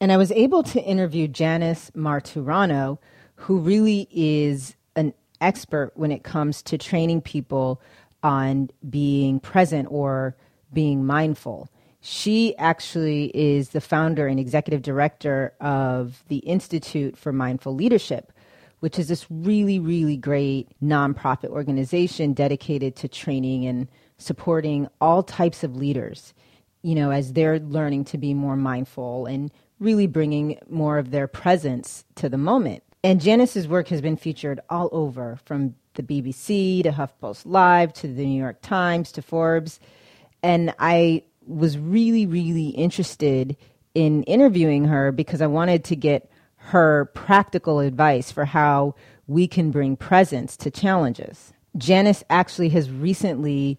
And 0.00 0.12
I 0.12 0.17
was 0.17 0.31
able 0.33 0.62
to 0.64 0.83
interview 0.83 1.29
Janice 1.29 1.91
Marturano, 1.97 2.99
who 3.37 3.59
really 3.59 4.07
is 4.11 4.76
an 4.97 5.14
expert 5.41 5.93
when 5.95 6.12
it 6.12 6.25
comes 6.25 6.62
to 6.62 6.79
training 6.79 7.23
people 7.23 7.81
on 8.23 8.71
being 8.88 9.41
present 9.41 9.88
or 9.91 10.37
being 10.73 11.05
mindful. 11.07 11.69
She 12.06 12.54
actually 12.58 13.30
is 13.34 13.70
the 13.70 13.80
founder 13.80 14.26
and 14.26 14.38
executive 14.38 14.82
director 14.82 15.54
of 15.58 16.23
the 16.28 16.37
Institute 16.40 17.16
for 17.16 17.32
Mindful 17.32 17.75
Leadership, 17.75 18.30
which 18.80 18.99
is 18.99 19.08
this 19.08 19.25
really, 19.30 19.78
really 19.78 20.18
great 20.18 20.68
nonprofit 20.82 21.49
organization 21.49 22.34
dedicated 22.34 22.94
to 22.96 23.08
training 23.08 23.64
and 23.64 23.88
supporting 24.18 24.87
all 25.00 25.23
types 25.23 25.64
of 25.64 25.76
leaders, 25.76 26.34
you 26.82 26.94
know, 26.94 27.11
as 27.11 27.32
they're 27.32 27.58
learning 27.58 28.04
to 28.04 28.18
be 28.18 28.34
more 28.34 28.56
mindful 28.56 29.25
and 29.25 29.50
really 29.78 30.06
bringing 30.06 30.58
more 30.68 30.99
of 30.99 31.11
their 31.11 31.26
presence 31.26 32.04
to 32.16 32.28
the 32.28 32.37
moment. 32.37 32.82
And 33.02 33.18
Janice's 33.18 33.66
work 33.66 33.88
has 33.88 34.02
been 34.02 34.18
featured 34.18 34.61
all 34.68 34.90
over 34.92 35.38
from 35.46 35.75
the 35.94 36.02
BBC 36.02 36.82
to 36.82 36.90
HuffPost 36.90 37.46
Live 37.46 37.94
to 37.94 38.08
the 38.08 38.26
New 38.26 38.38
York 38.38 38.61
Times 38.61 39.11
to 39.12 39.23
Forbes. 39.23 39.80
And 40.42 40.75
I 40.78 41.23
was 41.47 41.79
really, 41.79 42.27
really 42.27 42.69
interested 42.69 43.57
in 43.95 44.23
interviewing 44.25 44.85
her 44.87 45.13
because 45.13 45.41
I 45.41 45.47
wanted 45.47 45.85
to 45.85 45.97
get 45.97 46.31
her 46.57 47.07
practical 47.15 47.81
advice 47.81 48.31
for 48.33 48.45
how 48.45 48.95
we 49.27 49.47
can 49.47 49.71
bring 49.71 49.97
presence 49.97 50.57
to 50.59 50.71
challenges. 50.71 51.53
Janice 51.77 52.25
actually 52.31 52.69
has 52.71 52.91
recently 52.91 53.79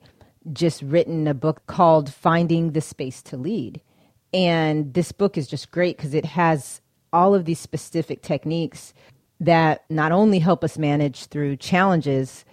just 0.53 0.81
written 0.81 1.27
a 1.27 1.33
book 1.33 1.65
called 1.67 2.13
Finding 2.13 2.71
the 2.71 2.81
Space 2.81 3.21
to 3.23 3.37
Lead. 3.37 3.81
And 4.33 4.93
this 4.93 5.11
book 5.11 5.37
is 5.37 5.47
just 5.47 5.71
great 5.71 5.97
because 5.97 6.13
it 6.13 6.25
has 6.25 6.81
all 7.11 7.33
of 7.33 7.45
these 7.45 7.59
specific 7.59 8.21
techniques 8.21 8.93
that 9.39 9.83
not 9.89 10.11
only 10.11 10.39
help 10.39 10.63
us 10.63 10.77
manage 10.77 11.25
through 11.25 11.57
challenges, 11.57 12.45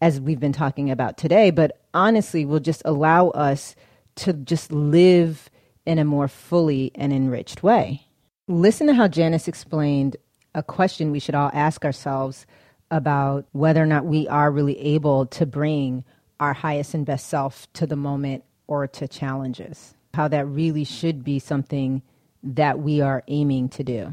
as 0.00 0.20
we've 0.20 0.40
been 0.40 0.52
talking 0.52 0.90
about 0.90 1.16
today, 1.16 1.50
but 1.50 1.78
honestly 1.92 2.44
will 2.44 2.60
just 2.60 2.82
allow 2.84 3.28
us 3.28 3.74
to 4.16 4.32
just 4.32 4.72
live 4.72 5.50
in 5.86 5.98
a 5.98 6.04
more 6.04 6.28
fully 6.28 6.92
and 6.94 7.12
enriched 7.12 7.62
way. 7.62 8.06
Listen 8.48 8.86
to 8.88 8.94
how 8.94 9.08
Janice 9.08 9.48
explained 9.48 10.16
a 10.54 10.62
question 10.62 11.10
we 11.10 11.20
should 11.20 11.34
all 11.34 11.50
ask 11.54 11.84
ourselves 11.84 12.46
about 12.90 13.46
whether 13.52 13.82
or 13.82 13.86
not 13.86 14.04
we 14.04 14.26
are 14.28 14.50
really 14.50 14.78
able 14.78 15.26
to 15.26 15.46
bring 15.46 16.04
our 16.40 16.52
highest 16.52 16.94
and 16.94 17.06
best 17.06 17.28
self 17.28 17.72
to 17.74 17.86
the 17.86 17.96
moment 17.96 18.42
or 18.66 18.86
to 18.86 19.06
challenges. 19.06 19.94
How 20.14 20.26
that 20.28 20.46
really 20.46 20.84
should 20.84 21.22
be 21.22 21.38
something 21.38 22.02
that 22.42 22.80
we 22.80 23.00
are 23.00 23.22
aiming 23.28 23.68
to 23.70 23.84
do. 23.84 24.12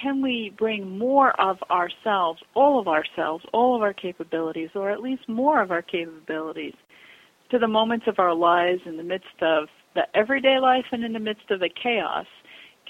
Can 0.00 0.22
we 0.22 0.52
bring 0.56 0.98
more 0.98 1.38
of 1.40 1.58
ourselves, 1.70 2.40
all 2.54 2.78
of 2.78 2.88
ourselves, 2.88 3.44
all 3.52 3.76
of 3.76 3.82
our 3.82 3.92
capabilities, 3.92 4.70
or 4.74 4.90
at 4.90 5.00
least 5.00 5.28
more 5.28 5.60
of 5.60 5.70
our 5.70 5.82
capabilities, 5.82 6.74
to 7.50 7.58
the 7.58 7.68
moments 7.68 8.06
of 8.06 8.18
our 8.18 8.34
lives 8.34 8.80
in 8.86 8.96
the 8.96 9.02
midst 9.02 9.42
of 9.42 9.68
the 9.94 10.02
everyday 10.14 10.58
life 10.58 10.86
and 10.92 11.04
in 11.04 11.12
the 11.12 11.18
midst 11.18 11.50
of 11.50 11.60
the 11.60 11.70
chaos? 11.70 12.26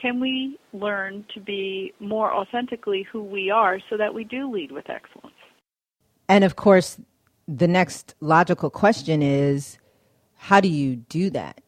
Can 0.01 0.21
we 0.21 0.59
learn 0.73 1.25
to 1.35 1.41
be 1.41 1.93
more 2.01 2.33
authentically 2.33 3.07
who 3.11 3.23
we 3.23 3.51
are 3.51 3.81
so 3.91 3.97
that 3.97 4.15
we 4.15 4.25
do 4.25 4.51
lead 4.51 4.71
with 4.71 4.89
excellence? 4.89 5.35
And 6.29 6.45
of 6.45 6.57
course, 6.57 7.01
the 7.49 7.67
next 7.67 8.15
logical 8.21 8.71
question 8.71 9.23
is 9.23 9.79
how 10.37 10.61
do 10.61 10.69
you 10.69 10.97
do 10.97 11.31
that? 11.31 11.61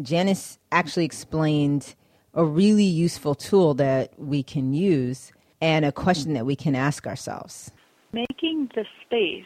Janice 0.00 0.58
actually 0.72 1.04
explained 1.04 1.94
a 2.32 2.44
really 2.44 2.84
useful 2.84 3.34
tool 3.34 3.74
that 3.74 4.18
we 4.18 4.42
can 4.42 4.72
use 4.72 5.32
and 5.60 5.84
a 5.84 5.92
question 5.92 6.32
that 6.34 6.46
we 6.46 6.56
can 6.56 6.74
ask 6.74 7.06
ourselves. 7.06 7.70
Making 8.12 8.70
the 8.74 8.84
space 9.04 9.44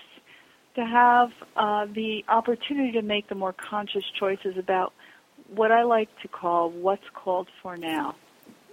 to 0.74 0.84
have 0.84 1.30
uh, 1.56 1.86
the 1.86 2.24
opportunity 2.28 2.92
to 2.92 3.02
make 3.02 3.28
the 3.28 3.34
more 3.34 3.52
conscious 3.52 4.04
choices 4.18 4.56
about 4.56 4.92
what 5.54 5.72
I 5.72 5.82
like 5.82 6.08
to 6.22 6.28
call 6.28 6.70
what's 6.70 7.08
called 7.14 7.48
for 7.62 7.76
now. 7.76 8.14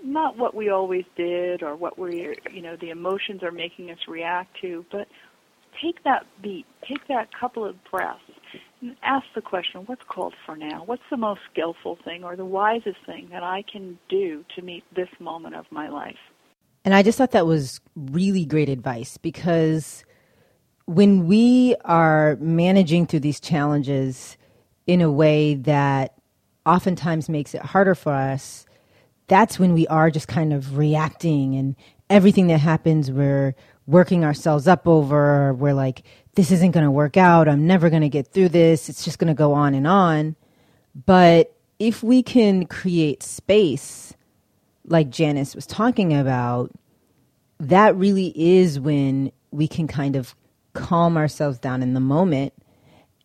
Not 0.04 0.38
what 0.38 0.54
we 0.54 0.70
always 0.70 1.06
did 1.16 1.64
or 1.64 1.76
what 1.76 1.98
we, 1.98 2.36
you 2.52 2.62
know, 2.62 2.76
the 2.76 2.90
emotions 2.90 3.42
are 3.44 3.52
making 3.52 3.90
us 3.90 3.98
react 4.08 4.56
to, 4.62 4.86
but 4.92 5.08
take 5.82 6.04
that 6.04 6.26
beat, 6.42 6.66
take 6.88 7.08
that 7.08 7.30
couple 7.34 7.66
of 7.66 7.76
breaths, 7.90 8.20
and 8.82 8.96
ask 9.02 9.26
the 9.34 9.42
question, 9.42 9.82
what's 9.86 10.04
called 10.08 10.34
for 10.46 10.56
now? 10.56 10.84
What's 10.86 11.04
the 11.10 11.18
most 11.18 11.42
skillful 11.52 11.98
thing 12.04 12.24
or 12.24 12.36
the 12.36 12.46
wisest 12.46 12.98
thing 13.06 13.30
that 13.32 13.44
I 13.44 13.64
can 13.72 13.98
do 14.10 14.46
to 14.56 14.62
meet 14.62 14.84
this 14.96 15.10
moment 15.20 15.56
of 15.56 15.66
my 15.72 15.90
life? 15.90 16.18
And 16.84 16.94
I 16.94 17.02
just 17.02 17.18
thought 17.18 17.32
that 17.32 17.48
was 17.48 17.82
really 17.96 18.46
great 18.46 18.70
advice 18.70 19.18
because 19.18 20.06
when 20.86 21.28
we 21.28 21.76
are 21.84 22.38
managing 22.40 23.06
through 23.08 23.22
these 23.22 23.40
challenges 23.40 24.38
in 24.88 25.02
a 25.02 25.12
way 25.12 25.56
that 25.56 26.14
oftentimes 26.66 27.30
makes 27.30 27.54
it 27.56 27.62
harder 27.62 27.96
for 27.96 28.14
us, 28.14 28.66
that's 29.28 29.58
when 29.58 29.74
we 29.74 29.88
are 29.88 30.12
just 30.12 30.28
kind 30.28 30.54
of 30.54 30.78
reacting 30.78 31.56
and 31.56 31.76
everything 32.10 32.48
that 32.48 32.60
happens 32.60 33.10
we're 33.10 33.56
working 33.88 34.24
ourselves 34.24 34.68
up 34.68 34.88
over 34.88 35.54
we're 35.54 35.74
like 35.74 36.04
this 36.36 36.52
isn't 36.52 36.72
going 36.72 36.84
to 36.84 36.92
work 36.92 37.18
out. 37.18 37.48
I'm 37.48 37.66
never 37.66 37.90
going 37.90 38.02
to 38.02 38.10
get 38.10 38.28
through 38.28 38.50
this. 38.50 38.90
It's 38.90 39.06
just 39.06 39.20
going 39.20 39.30
to 39.30 39.34
go 39.34 39.54
on 39.54 39.74
and 39.74 39.88
on. 39.88 40.36
But 41.06 41.56
if 41.80 42.04
we 42.04 42.22
can 42.22 42.66
create 42.66 43.24
space 43.24 44.14
like 44.88 45.10
janice 45.10 45.56
was 45.56 45.66
talking 45.66 46.14
about 46.14 46.72
that 47.60 47.96
really 47.96 48.34
is 48.36 48.80
when 48.80 49.32
we 49.52 49.68
can 49.68 49.88
kind 49.88 50.16
of 50.16 50.36
calm 50.76 51.18
ourselves 51.18 51.58
down 51.58 51.82
in 51.82 51.94
the 51.96 52.00
moment 52.00 52.54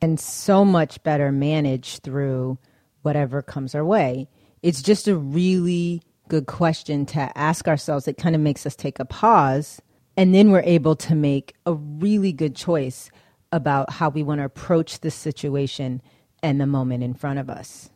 and 0.01 0.19
so 0.19 0.65
much 0.65 1.03
better 1.03 1.31
manage 1.31 1.99
through 1.99 2.59
whatever 3.03 3.43
comes 3.43 3.75
our 3.75 3.85
way 3.85 4.29
it's 4.63 4.83
just 4.83 5.09
a 5.09 5.17
really 5.17 6.03
good 6.31 6.47
question 6.47 7.05
to 7.05 7.37
ask 7.37 7.69
ourselves. 7.69 8.09
It 8.09 8.17
kind 8.17 8.35
of 8.35 8.41
makes 8.41 8.65
us 8.65 8.75
take 8.75 8.99
a 8.99 9.05
pause, 9.05 9.83
and 10.17 10.35
then 10.35 10.51
we're 10.51 10.63
able 10.63 10.97
to 10.97 11.15
make 11.15 11.55
a 11.67 11.75
really 11.75 12.33
good 12.33 12.57
choice 12.57 13.11
about 13.53 13.93
how 13.93 14.09
we 14.09 14.23
want 14.23 14.41
to 14.41 14.45
approach 14.45 15.01
the 15.01 15.11
situation 15.11 16.01
and 16.43 16.61
the 16.61 16.67
moment 16.67 17.03
in 17.03 17.13
front 17.13 17.39
of 17.39 17.51
us. 17.51 17.91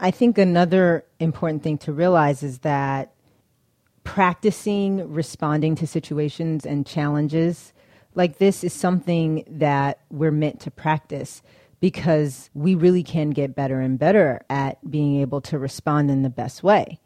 I 0.00 0.10
think 0.10 0.38
another 0.38 1.04
important 1.20 1.62
thing 1.62 1.76
to 1.78 1.92
realize 1.92 2.42
is 2.42 2.60
that 2.60 3.12
practicing 4.04 5.12
responding 5.12 5.74
to 5.76 5.86
situations 5.86 6.64
and 6.64 6.86
challenges 6.86 7.72
like 8.14 8.38
this 8.38 8.64
is 8.64 8.72
something 8.72 9.44
that 9.48 10.00
we're 10.10 10.30
meant 10.30 10.60
to 10.60 10.70
practice 10.70 11.42
because 11.80 12.50
we 12.54 12.74
really 12.74 13.02
can 13.02 13.30
get 13.30 13.54
better 13.54 13.80
and 13.80 13.98
better 13.98 14.40
at 14.48 14.78
being 14.90 15.20
able 15.20 15.40
to 15.42 15.58
respond 15.58 16.10
in 16.10 16.22
the 16.22 16.30
best 16.30 16.62
way. 16.62 17.00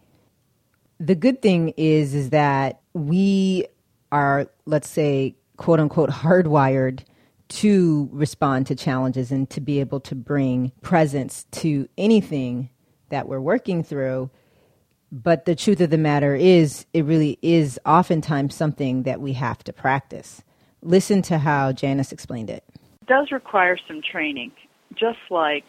The 1.01 1.15
good 1.15 1.43
thing 1.43 1.75
is 1.77 2.15
is 2.15 2.31
that 2.31 2.81
we 2.93 3.67
are 4.11 4.49
let's 4.67 4.89
say 4.89 5.37
quote 5.57 5.81
unquote 5.81 6.11
hardwired 6.11 7.01
to 7.49 8.09
respond 8.13 8.67
to 8.67 8.75
challenges 8.75 9.33
and 9.33 9.49
to 9.51 9.61
be 9.61 9.81
able 9.81 10.01
to 10.01 10.15
bring 10.15 10.73
presence 10.83 11.47
to 11.51 11.89
anything 11.97 12.71
that 13.09 13.29
we're 13.29 13.41
working 13.41 13.83
through. 13.83 14.31
But 15.11 15.47
the 15.47 15.55
truth 15.55 15.81
of 15.81 15.91
the 15.91 15.99
matter 15.99 16.35
is, 16.35 16.85
it 16.93 17.05
really 17.07 17.39
is 17.41 17.81
oftentimes 17.87 18.55
something 18.55 19.05
that 19.05 19.21
we 19.21 19.33
have 19.33 19.65
to 19.65 19.73
practice. 19.73 20.43
Listen 20.83 21.23
to 21.23 21.39
how 21.39 21.73
Janice 21.73 22.13
explained 22.13 22.51
it. 22.51 22.65
It 23.03 23.09
does 23.09 23.33
require 23.33 23.77
some 23.87 24.01
training 24.01 24.53
just 24.95 25.19
like 25.31 25.65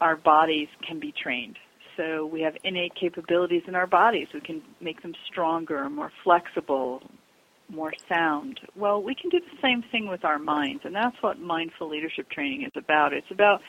our 0.00 0.16
bodies 0.16 0.68
can 0.86 1.00
be 1.00 1.12
trained. 1.12 1.56
So 1.96 2.24
we 2.26 2.40
have 2.42 2.56
innate 2.64 2.94
capabilities 2.94 3.62
in 3.66 3.74
our 3.74 3.86
bodies. 3.86 4.28
We 4.32 4.40
can 4.40 4.62
make 4.80 5.02
them 5.02 5.14
stronger, 5.30 5.88
more 5.90 6.12
flexible, 6.24 7.02
more 7.68 7.92
sound. 8.08 8.60
Well, 8.74 9.02
we 9.02 9.14
can 9.14 9.30
do 9.30 9.40
the 9.40 9.60
same 9.60 9.82
thing 9.90 10.08
with 10.08 10.24
our 10.24 10.38
minds, 10.38 10.82
and 10.84 10.94
that's 10.94 11.16
what 11.20 11.38
mindful 11.38 11.90
leadership 11.90 12.30
training 12.30 12.62
is 12.62 12.72
about. 12.74 13.12
It's 13.12 13.30
about 13.30 13.60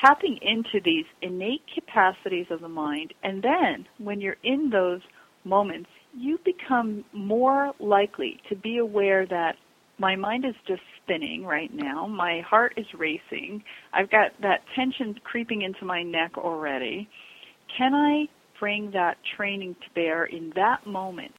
tapping 0.00 0.38
into 0.40 0.80
these 0.82 1.04
innate 1.20 1.62
capacities 1.74 2.46
of 2.50 2.60
the 2.60 2.68
mind, 2.68 3.12
and 3.22 3.42
then 3.42 3.86
when 3.98 4.20
you're 4.20 4.36
in 4.42 4.70
those 4.70 5.00
moments, 5.44 5.90
you 6.16 6.38
become 6.44 7.04
more 7.12 7.72
likely 7.78 8.40
to 8.48 8.56
be 8.56 8.78
aware 8.78 9.26
that 9.26 9.56
my 10.00 10.16
mind 10.16 10.44
is 10.46 10.54
just 10.66 10.80
spinning 11.02 11.44
right 11.44 11.70
now. 11.72 12.06
My 12.06 12.40
heart 12.40 12.72
is 12.76 12.86
racing. 12.98 13.62
I've 13.92 14.10
got 14.10 14.32
that 14.40 14.62
tension 14.74 15.14
creeping 15.22 15.62
into 15.62 15.84
my 15.84 16.02
neck 16.02 16.38
already. 16.38 17.08
Can 17.76 17.94
I 17.94 18.26
bring 18.58 18.90
that 18.92 19.18
training 19.36 19.74
to 19.74 19.94
bear 19.94 20.24
in 20.24 20.52
that 20.56 20.86
moment? 20.86 21.32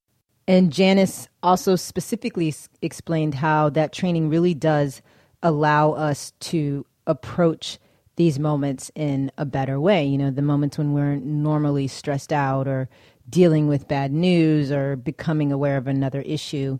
And 0.47 0.71
Janice 0.71 1.27
also 1.41 1.75
specifically 1.75 2.53
explained 2.81 3.35
how 3.35 3.69
that 3.69 3.93
training 3.93 4.29
really 4.29 4.53
does 4.53 5.01
allow 5.41 5.93
us 5.93 6.33
to 6.39 6.85
approach 7.07 7.79
these 8.15 8.37
moments 8.37 8.91
in 8.95 9.31
a 9.37 9.45
better 9.45 9.79
way. 9.79 10.05
You 10.05 10.17
know, 10.17 10.29
the 10.29 10.41
moments 10.41 10.77
when 10.77 10.93
we're 10.93 11.15
normally 11.15 11.87
stressed 11.87 12.31
out 12.31 12.67
or 12.67 12.89
dealing 13.29 13.67
with 13.67 13.87
bad 13.87 14.11
news 14.11 14.71
or 14.71 14.95
becoming 14.95 15.51
aware 15.51 15.77
of 15.77 15.87
another 15.87 16.21
issue 16.21 16.79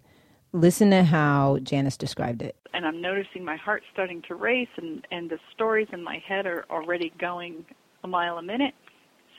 Listen 0.54 0.90
to 0.92 1.04
how 1.04 1.60
Janice 1.64 1.96
described 1.96 2.42
it. 2.42 2.56
And 2.74 2.86
I'm 2.86 3.02
noticing 3.02 3.46
my 3.46 3.56
heart 3.56 3.84
starting 3.94 4.22
to 4.28 4.36
race, 4.36 4.68
and, 4.78 5.06
and 5.12 5.30
the 5.30 5.40
stories 5.54 5.88
in 5.94 6.04
my 6.04 6.22
head 6.28 6.46
are 6.46 6.66
already 6.70 7.14
going 7.20 7.66
a 8.04 8.08
mile 8.08 8.38
a 8.38 8.42
minute. 8.42 8.74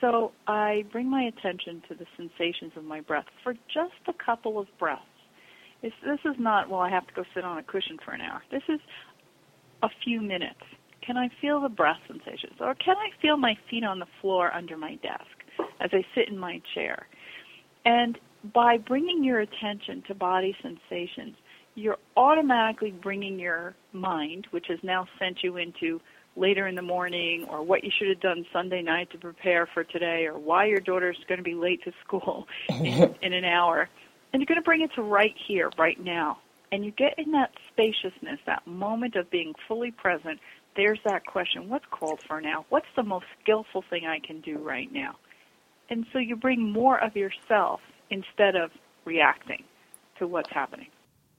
So 0.01 0.31
I 0.47 0.85
bring 0.91 1.09
my 1.09 1.23
attention 1.23 1.83
to 1.87 1.95
the 1.95 2.05
sensations 2.17 2.73
of 2.75 2.83
my 2.83 3.01
breath 3.01 3.25
for 3.43 3.53
just 3.53 3.93
a 4.07 4.13
couple 4.13 4.59
of 4.59 4.67
breaths. 4.79 5.01
It's, 5.81 5.95
this 6.03 6.19
is 6.25 6.35
not, 6.39 6.69
well, 6.69 6.79
I 6.79 6.89
have 6.89 7.05
to 7.07 7.13
go 7.13 7.23
sit 7.35 7.43
on 7.43 7.57
a 7.57 7.63
cushion 7.63 7.97
for 8.03 8.11
an 8.11 8.21
hour. 8.21 8.41
This 8.51 8.63
is 8.67 8.79
a 9.83 9.89
few 10.03 10.21
minutes. 10.21 10.61
Can 11.05 11.17
I 11.17 11.29
feel 11.41 11.61
the 11.61 11.69
breath 11.69 11.99
sensations? 12.07 12.53
Or 12.59 12.73
can 12.75 12.95
I 12.97 13.09
feel 13.21 13.37
my 13.37 13.55
feet 13.69 13.83
on 13.83 13.99
the 13.99 14.07
floor 14.21 14.53
under 14.53 14.77
my 14.77 14.95
desk 14.95 15.67
as 15.79 15.89
I 15.93 16.03
sit 16.15 16.29
in 16.29 16.37
my 16.37 16.61
chair? 16.73 17.07
And 17.85 18.17
by 18.51 18.77
bringing 18.77 19.23
your 19.23 19.39
attention 19.39 20.03
to 20.07 20.15
body 20.15 20.55
sensations, 20.61 21.35
you're 21.75 21.97
automatically 22.17 22.91
bringing 22.91 23.39
your 23.39 23.75
mind, 23.93 24.47
which 24.51 24.65
has 24.67 24.79
now 24.83 25.07
sent 25.17 25.43
you 25.43 25.57
into 25.57 26.01
later 26.35 26.67
in 26.67 26.75
the 26.75 26.81
morning 26.81 27.45
or 27.49 27.63
what 27.63 27.83
you 27.83 27.91
should 27.97 28.09
have 28.09 28.19
done 28.19 28.45
Sunday 28.51 28.81
night 28.81 29.09
to 29.11 29.17
prepare 29.17 29.67
for 29.73 29.83
today 29.83 30.25
or 30.25 30.37
why 30.37 30.65
your 30.65 30.79
daughter's 30.79 31.17
going 31.27 31.37
to 31.37 31.43
be 31.43 31.53
late 31.53 31.83
to 31.83 31.91
school 32.05 32.47
in, 32.69 33.15
in 33.21 33.33
an 33.33 33.45
hour. 33.45 33.89
And 34.31 34.41
you're 34.41 34.47
going 34.47 34.59
to 34.59 34.65
bring 34.65 34.81
it 34.81 34.91
to 34.95 35.03
right 35.03 35.35
here, 35.47 35.69
right 35.77 35.99
now. 35.99 36.39
And 36.71 36.83
you 36.83 36.91
get 36.91 37.19
in 37.19 37.31
that 37.33 37.51
spaciousness, 37.71 38.39
that 38.47 38.65
moment 38.65 39.15
of 39.15 39.29
being 39.29 39.53
fully 39.67 39.91
present. 39.91 40.39
There's 40.75 40.99
that 41.05 41.25
question 41.27 41.69
what's 41.69 41.85
called 41.91 42.19
for 42.27 42.41
now? 42.41 42.65
What's 42.69 42.87
the 42.95 43.03
most 43.03 43.25
skillful 43.41 43.83
thing 43.89 44.07
I 44.07 44.19
can 44.19 44.41
do 44.41 44.57
right 44.57 44.91
now? 44.91 45.15
And 45.91 46.07
so 46.11 46.17
you 46.17 46.35
bring 46.35 46.71
more 46.71 46.97
of 46.97 47.15
yourself 47.15 47.81
instead 48.13 48.55
of 48.55 48.69
reacting 49.05 49.63
to 50.19 50.27
what's 50.27 50.51
happening. 50.51 50.87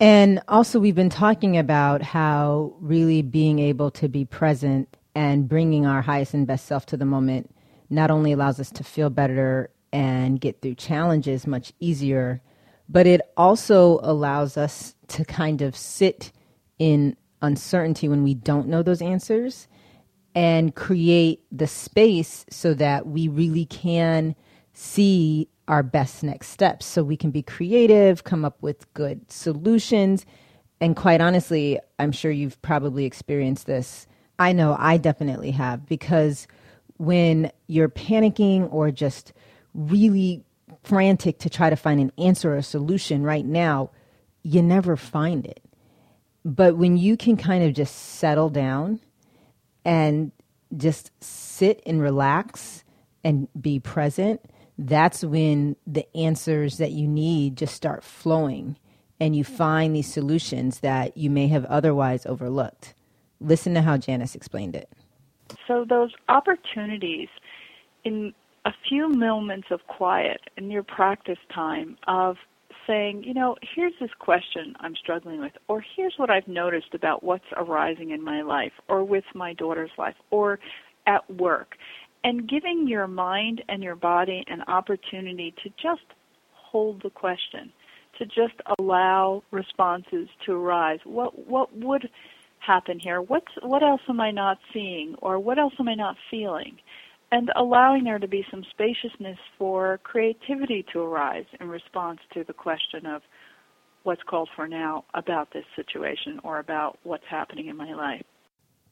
And 0.01 0.43
also, 0.49 0.81
we've 0.81 0.95
been 0.95 1.09
talking 1.09 1.57
about 1.57 2.03
how 2.03 2.75
really 2.81 3.23
being 3.23 3.61
able 3.61 3.93
to 3.93 4.09
be 4.09 4.25
present 4.25 4.97
and 5.15 5.49
bringing 5.49 5.87
our 5.87 6.03
highest 6.03 6.35
and 6.35 6.47
best 6.47 6.67
self 6.67 6.85
to 6.87 6.97
the 6.97 7.05
moment 7.05 7.55
not 7.91 8.11
only 8.11 8.33
allows 8.33 8.59
us 8.59 8.71
to 8.73 8.83
feel 8.83 9.09
better 9.09 9.71
and 9.93 10.41
get 10.41 10.61
through 10.61 10.75
challenges 10.75 11.47
much 11.47 11.73
easier, 11.79 12.43
but 12.89 13.07
it 13.07 13.21
also 13.37 14.01
allows 14.03 14.57
us 14.57 14.97
to 15.07 15.25
kind 15.25 15.63
of 15.63 15.77
sit 15.77 16.33
in 16.81 17.17
uncertainty 17.41 18.09
when 18.09 18.25
we 18.25 18.35
don't 18.35 18.67
know 18.67 18.83
those 18.83 19.01
answers 19.01 19.69
and 20.35 20.75
create 20.75 21.45
the 21.53 21.69
space 21.69 22.45
so 22.51 22.75
that 22.75 23.07
we 23.07 23.29
really 23.29 23.67
can 23.67 24.35
see 24.75 25.49
our 25.67 25.83
best 25.83 26.23
next 26.23 26.49
steps 26.49 26.85
so 26.85 27.03
we 27.03 27.17
can 27.17 27.31
be 27.31 27.43
creative, 27.43 28.25
come 28.25 28.45
up 28.45 28.63
with 28.63 28.93
good 28.93 29.31
solutions. 29.31 30.27
And 30.81 30.95
quite 30.95 31.21
honestly, 31.23 31.79
I'm 31.99 32.13
sure 32.13 32.31
you've 32.31 32.61
probably 32.61 33.07
experienced 33.07 33.67
this. 33.67 34.07
I 34.39 34.53
know 34.53 34.77
I 34.79 34.99
definitely 34.99 35.53
have 35.53 35.87
because 35.87 36.47
when 36.99 37.51
you're 37.67 37.89
panicking 37.89 38.71
or 38.73 38.91
just 38.91 39.33
really 39.73 40.45
frantic 40.83 41.39
to 41.39 41.49
try 41.49 41.71
to 41.71 41.77
find 41.77 42.01
an 42.01 42.13
answer 42.19 42.53
or 42.53 42.57
a 42.57 42.63
solution 42.63 43.23
right 43.23 43.47
now, 43.47 43.91
you 44.43 44.61
never 44.61 44.97
find 44.97 45.47
it. 45.47 45.63
But 46.45 46.77
when 46.77 46.97
you 46.99 47.17
can 47.17 47.37
kind 47.37 47.65
of 47.65 47.73
just 47.73 47.95
settle 47.95 48.51
down 48.51 49.01
and 49.85 50.33
just 50.77 51.11
sit 51.23 51.81
and 51.87 52.03
relax 52.03 52.85
and 53.23 53.49
be 53.59 53.81
present, 53.81 54.41
that's 54.79 55.25
when 55.25 55.77
the 55.87 56.07
answers 56.17 56.79
that 56.79 56.93
you 56.93 57.07
need 57.07 57.57
just 57.57 57.75
start 57.75 58.03
flowing 58.03 58.77
and 59.21 59.37
you 59.37 59.45
find 59.45 59.95
these 59.95 60.13
solutions 60.13 60.81
that 60.81 61.17
you 61.17 61.31
may 61.31 61.49
have 61.49 61.65
otherwise 61.67 62.27
overlooked. 62.27 62.95
Listen 63.41 63.75
to 63.75 63.83
how 63.83 63.97
Janice 63.97 64.35
explained 64.35 64.75
it. 64.75 64.89
So, 65.69 65.85
those 65.89 66.11
opportunities 66.29 67.29
in 68.05 68.33
a 68.65 68.73
few 68.89 69.09
moments 69.09 69.69
of 69.71 69.87
quiet 69.87 70.41
in 70.57 70.71
your 70.71 70.83
practice 70.83 71.39
time 71.55 71.97
of 72.07 72.37
saying, 72.87 73.23
you 73.25 73.35
know, 73.35 73.57
here's 73.75 73.93
this 74.01 74.11
question 74.19 74.75
I'm 74.81 74.95
struggling 74.97 75.41
with, 75.41 75.53
or 75.69 75.85
here's 75.97 76.15
what 76.17 76.31
I've 76.31 76.49
noticed 76.49 76.95
about 76.95 77.23
what's 77.23 77.45
arising 77.57 78.11
in 78.11 78.23
my 78.23 78.43
life, 78.43 78.73
or 78.89 79.05
with 79.05 79.25
my 79.35 79.55
daughter's 79.55 79.91
life, 79.97 80.17
or 80.31 80.59
at 81.07 81.29
work 81.31 81.77
and 82.25 82.49
giving 82.49 82.89
your 82.89 83.07
mind 83.07 83.63
and 83.69 83.83
your 83.83 83.95
body 83.95 84.43
an 84.49 84.63
opportunity 84.63 85.55
to 85.63 85.69
just 85.71 86.03
hold 86.53 87.03
the 87.03 87.11
question, 87.11 87.71
to 88.19 88.25
just 88.25 88.55
allow 88.79 89.43
responses 89.51 90.29
to 90.47 90.53
arise. 90.53 90.99
What 91.05 91.47
what 91.47 91.77
would 91.77 92.09
happen 92.59 92.99
here? 92.99 93.21
What's 93.21 93.53
what 93.63 93.83
else 93.83 94.01
am 94.09 94.21
I 94.21 94.31
not 94.31 94.59
seeing 94.73 95.15
or 95.21 95.39
what 95.39 95.59
else 95.59 95.75
am 95.79 95.89
I 95.89 95.95
not 95.95 96.17
feeling? 96.31 96.79
And 97.31 97.51
allowing 97.57 98.05
there 98.05 98.19
to 98.19 98.29
be 98.29 98.47
some 98.51 98.65
spaciousness 98.71 99.39
for 99.59 99.99
creativity 100.05 100.85
to 100.93 101.01
arise 101.01 101.47
in 101.61 101.69
response 101.69 102.21
to 102.33 102.45
the 102.45 102.53
question 102.53 103.07
of 103.07 103.23
what's 104.05 104.23
called 104.23 104.49
for 104.55 104.69
now 104.69 105.05
about 105.15 105.53
this 105.53 105.65
situation 105.75 106.39
or 106.45 106.59
about 106.59 106.99
what's 107.03 107.25
happening 107.29 107.67
in 107.67 107.77
my 107.77 107.93
life. 107.93 108.25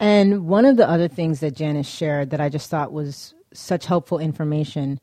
And 0.03 0.49
one 0.49 0.65
of 0.65 0.77
the 0.77 0.91
other 0.91 1.07
things 1.07 1.39
that 1.41 1.55
Janice 1.55 1.89
shared 1.89 2.31
that 2.31 2.41
I 2.41 2.49
just 2.49 2.69
thought 2.69 2.93
was 2.93 3.35
such 3.55 3.87
helpful 3.87 4.19
information, 4.19 4.99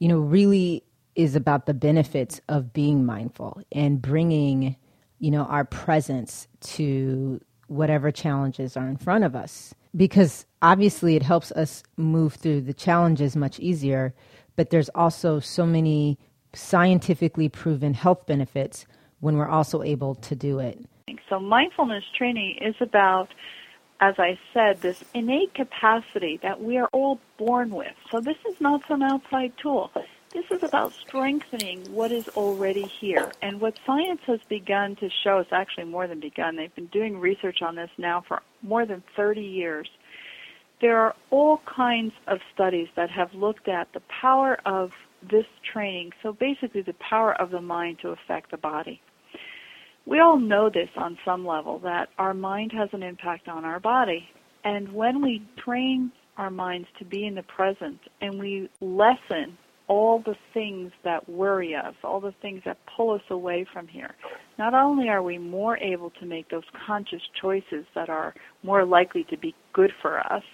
you 0.00 0.08
know, 0.08 0.18
really 0.18 0.82
is 1.14 1.36
about 1.36 1.66
the 1.66 1.74
benefits 1.74 2.40
of 2.48 2.72
being 2.72 3.06
mindful 3.06 3.62
and 3.70 4.02
bringing, 4.02 4.74
you 5.20 5.30
know, 5.30 5.44
our 5.44 5.64
presence 5.64 6.48
to 6.62 7.40
whatever 7.68 8.10
challenges 8.10 8.76
are 8.76 8.88
in 8.88 8.96
front 8.96 9.22
of 9.22 9.36
us. 9.36 9.74
Because 9.94 10.44
obviously 10.60 11.14
it 11.14 11.22
helps 11.22 11.52
us 11.52 11.84
move 11.96 12.34
through 12.34 12.62
the 12.62 12.74
challenges 12.74 13.36
much 13.36 13.60
easier, 13.60 14.12
but 14.56 14.70
there's 14.70 14.88
also 14.88 15.38
so 15.38 15.64
many 15.64 16.18
scientifically 16.52 17.48
proven 17.48 17.94
health 17.94 18.26
benefits 18.26 18.86
when 19.20 19.36
we're 19.36 19.48
also 19.48 19.84
able 19.84 20.16
to 20.16 20.34
do 20.34 20.58
it. 20.58 20.84
So 21.28 21.38
mindfulness 21.38 22.02
training 22.18 22.58
is 22.60 22.74
about 22.80 23.28
as 24.02 24.18
I 24.18 24.36
said, 24.52 24.80
this 24.80 25.04
innate 25.14 25.54
capacity 25.54 26.40
that 26.42 26.60
we 26.60 26.76
are 26.76 26.88
all 26.92 27.20
born 27.38 27.70
with. 27.70 27.94
So 28.10 28.20
this 28.20 28.36
is 28.50 28.60
not 28.60 28.82
some 28.88 29.00
outside 29.00 29.52
tool. 29.56 29.92
This 30.32 30.44
is 30.50 30.64
about 30.64 30.92
strengthening 30.92 31.84
what 31.92 32.10
is 32.10 32.26
already 32.30 32.82
here. 32.82 33.30
And 33.40 33.60
what 33.60 33.78
science 33.86 34.20
has 34.26 34.40
begun 34.48 34.96
to 34.96 35.08
show, 35.22 35.38
it's 35.38 35.52
actually 35.52 35.84
more 35.84 36.08
than 36.08 36.18
begun, 36.18 36.56
they've 36.56 36.74
been 36.74 36.86
doing 36.86 37.20
research 37.20 37.62
on 37.62 37.76
this 37.76 37.90
now 37.96 38.24
for 38.26 38.42
more 38.60 38.84
than 38.84 39.04
30 39.14 39.40
years. 39.40 39.88
There 40.80 40.98
are 40.98 41.14
all 41.30 41.58
kinds 41.58 42.14
of 42.26 42.40
studies 42.52 42.88
that 42.96 43.08
have 43.10 43.32
looked 43.34 43.68
at 43.68 43.92
the 43.92 44.02
power 44.20 44.58
of 44.66 44.90
this 45.22 45.46
training, 45.72 46.10
so 46.24 46.32
basically 46.32 46.82
the 46.82 46.94
power 46.94 47.40
of 47.40 47.50
the 47.50 47.60
mind 47.60 48.00
to 48.00 48.08
affect 48.08 48.50
the 48.50 48.56
body 48.56 49.00
we 50.06 50.20
all 50.20 50.38
know 50.38 50.68
this 50.68 50.88
on 50.96 51.18
some 51.24 51.46
level 51.46 51.78
that 51.80 52.08
our 52.18 52.34
mind 52.34 52.72
has 52.72 52.88
an 52.92 53.02
impact 53.02 53.48
on 53.48 53.64
our 53.64 53.80
body. 53.80 54.28
And 54.64 54.92
when 54.92 55.22
we 55.22 55.42
train 55.56 56.12
our 56.36 56.50
minds 56.50 56.88
to 56.98 57.04
be 57.04 57.26
in 57.26 57.34
the 57.34 57.42
present 57.42 58.00
and 58.20 58.38
we 58.38 58.70
lessen 58.80 59.56
all 59.88 60.20
the 60.24 60.36
things 60.54 60.90
that 61.04 61.28
worry 61.28 61.74
us, 61.74 61.94
all 62.02 62.20
the 62.20 62.34
things 62.40 62.62
that 62.64 62.78
pull 62.96 63.12
us 63.12 63.22
away 63.30 63.66
from 63.72 63.86
here, 63.86 64.14
not 64.58 64.74
only 64.74 65.08
are 65.08 65.22
we 65.22 65.38
more 65.38 65.76
able 65.78 66.10
to 66.10 66.26
make 66.26 66.48
those 66.50 66.64
conscious 66.86 67.22
choices 67.40 67.84
that 67.94 68.08
are 68.08 68.34
more 68.62 68.84
likely 68.84 69.24
to 69.24 69.36
be 69.36 69.54
good 69.72 69.92
for 70.00 70.20
us, 70.32 70.44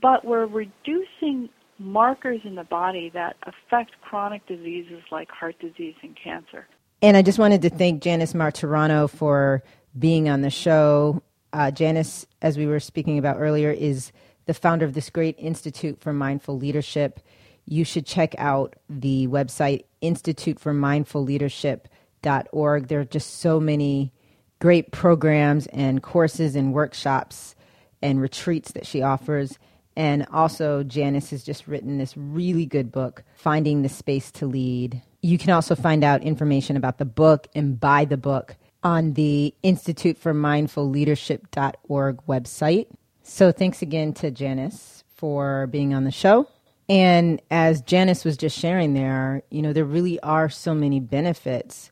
but 0.00 0.24
we're 0.24 0.46
reducing 0.46 1.48
markers 1.78 2.40
in 2.44 2.54
the 2.54 2.64
body 2.64 3.10
that 3.14 3.36
affect 3.42 3.92
chronic 4.02 4.46
diseases 4.46 5.02
like 5.10 5.28
heart 5.30 5.56
disease 5.60 5.94
and 6.02 6.16
cancer. 6.22 6.66
And 7.00 7.16
I 7.16 7.22
just 7.22 7.38
wanted 7.38 7.62
to 7.62 7.70
thank 7.70 8.02
Janice 8.02 8.32
Marturano 8.32 9.08
for 9.08 9.62
being 9.96 10.28
on 10.28 10.40
the 10.40 10.50
show. 10.50 11.22
Uh, 11.52 11.70
Janice, 11.70 12.26
as 12.42 12.58
we 12.58 12.66
were 12.66 12.80
speaking 12.80 13.18
about 13.18 13.36
earlier, 13.38 13.70
is 13.70 14.10
the 14.46 14.54
founder 14.54 14.84
of 14.84 14.94
this 14.94 15.08
great 15.08 15.36
Institute 15.38 16.00
for 16.00 16.12
Mindful 16.12 16.58
Leadership. 16.58 17.20
You 17.66 17.84
should 17.84 18.04
check 18.04 18.34
out 18.36 18.74
the 18.90 19.28
website 19.28 19.84
instituteformindfulleadership.org. 20.02 22.88
There 22.88 23.00
are 23.00 23.04
just 23.04 23.38
so 23.38 23.60
many 23.60 24.12
great 24.58 24.90
programs 24.90 25.68
and 25.68 26.02
courses 26.02 26.56
and 26.56 26.74
workshops 26.74 27.54
and 28.02 28.20
retreats 28.20 28.72
that 28.72 28.88
she 28.88 29.02
offers. 29.02 29.56
And 29.94 30.26
also, 30.32 30.82
Janice 30.82 31.30
has 31.30 31.44
just 31.44 31.68
written 31.68 31.98
this 31.98 32.16
really 32.16 32.66
good 32.66 32.90
book, 32.90 33.22
Finding 33.34 33.82
the 33.82 33.88
Space 33.88 34.32
to 34.32 34.46
Lead 34.46 35.00
you 35.22 35.38
can 35.38 35.50
also 35.50 35.74
find 35.74 36.04
out 36.04 36.22
information 36.22 36.76
about 36.76 36.98
the 36.98 37.04
book 37.04 37.48
and 37.54 37.78
buy 37.78 38.04
the 38.04 38.16
book 38.16 38.56
on 38.82 39.14
the 39.14 39.54
Institute 39.62 40.16
for 40.16 40.32
Mindful 40.32 40.88
Leadership.org 40.88 42.18
website. 42.28 42.86
So 43.22 43.50
thanks 43.50 43.82
again 43.82 44.12
to 44.14 44.30
Janice 44.30 45.04
for 45.14 45.66
being 45.66 45.92
on 45.92 46.04
the 46.04 46.10
show. 46.10 46.48
And 46.88 47.42
as 47.50 47.82
Janice 47.82 48.24
was 48.24 48.36
just 48.36 48.58
sharing 48.58 48.94
there, 48.94 49.42
you 49.50 49.60
know, 49.60 49.72
there 49.72 49.84
really 49.84 50.18
are 50.20 50.48
so 50.48 50.74
many 50.74 51.00
benefits 51.00 51.90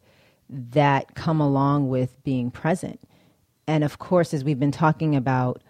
that 0.49 1.15
come 1.15 1.41
along 1.41 1.89
with 1.89 2.23
being 2.23 2.51
present. 2.51 3.01
And 3.67 3.83
of 3.83 3.99
course, 3.99 4.33
as 4.33 4.45
we've 4.45 4.61
been 4.61 4.71
talking 4.71 5.17
about 5.17 5.61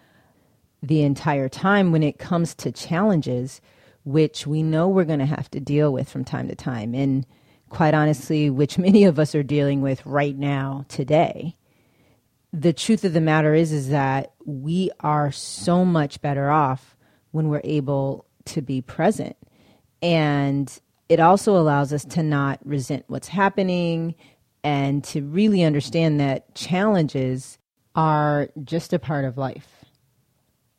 the 0.83 1.01
entire 1.01 1.49
time, 1.49 1.91
when 1.91 2.03
it 2.03 2.19
comes 2.19 2.53
to 2.55 2.71
challenges, 2.71 3.59
which 4.05 4.45
we 4.45 4.61
know 4.63 4.87
we're 4.87 5.03
going 5.03 5.19
to 5.19 5.25
have 5.25 5.49
to 5.51 5.59
deal 5.59 5.91
with 5.91 6.07
from 6.07 6.23
time 6.23 6.47
to 6.47 6.55
time, 6.55 6.93
and 6.93 7.25
quite 7.69 7.93
honestly, 7.93 8.49
which 8.49 8.77
many 8.77 9.03
of 9.03 9.19
us 9.19 9.35
are 9.35 9.43
dealing 9.43 9.81
with 9.81 10.05
right 10.05 10.37
now 10.37 10.85
today. 10.87 11.55
The 12.53 12.73
truth 12.73 13.03
of 13.03 13.13
the 13.13 13.21
matter 13.21 13.53
is 13.53 13.71
is 13.71 13.89
that 13.89 14.33
we 14.45 14.89
are 15.01 15.31
so 15.31 15.83
much 15.83 16.21
better 16.21 16.49
off 16.49 16.95
when 17.31 17.49
we're 17.49 17.61
able 17.63 18.25
to 18.45 18.61
be 18.61 18.81
present. 18.81 19.35
And 20.01 20.71
it 21.09 21.19
also 21.19 21.57
allows 21.57 21.93
us 21.93 22.05
to 22.05 22.23
not 22.23 22.59
resent 22.65 23.05
what's 23.07 23.27
happening 23.27 24.15
and 24.63 25.03
to 25.05 25.21
really 25.21 25.63
understand 25.63 26.19
that 26.19 26.53
challenges 26.55 27.57
are 27.95 28.49
just 28.63 28.93
a 28.93 28.99
part 28.99 29.25
of 29.25 29.37
life. 29.37 29.76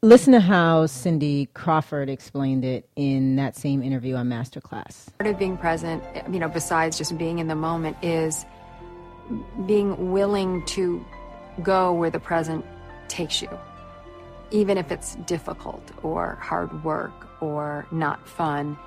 Listen 0.03 0.33
to 0.33 0.39
how 0.39 0.87
Cindy 0.87 1.47
Crawford 1.55 2.09
explained 2.09 2.65
it 2.65 2.89
in 2.95 3.35
that 3.35 3.57
same 3.57 3.83
interview 3.83 4.15
on 4.15 4.29
Masterclass. 4.29 5.09
Part 5.19 5.29
of 5.29 5.41
being 5.41 5.57
present, 5.57 6.05
you 6.31 6.39
know, 6.39 6.47
besides 6.49 6.97
just 6.97 7.19
being 7.19 7.41
in 7.41 7.49
the 7.49 7.57
moment, 7.57 7.97
is 8.01 8.47
being 9.67 10.13
willing 10.13 10.65
to 10.67 11.05
go 11.65 11.93
where 11.93 12.11
the 12.11 12.21
present 12.21 12.65
takes 13.09 13.43
you, 13.43 13.49
even 14.53 14.79
if 14.79 14.93
it's 14.93 15.17
difficult 15.27 15.83
or 16.05 16.37
hard 16.37 16.85
work 16.85 17.43
or 17.43 17.85
not 17.91 18.25
fun. 18.29 18.79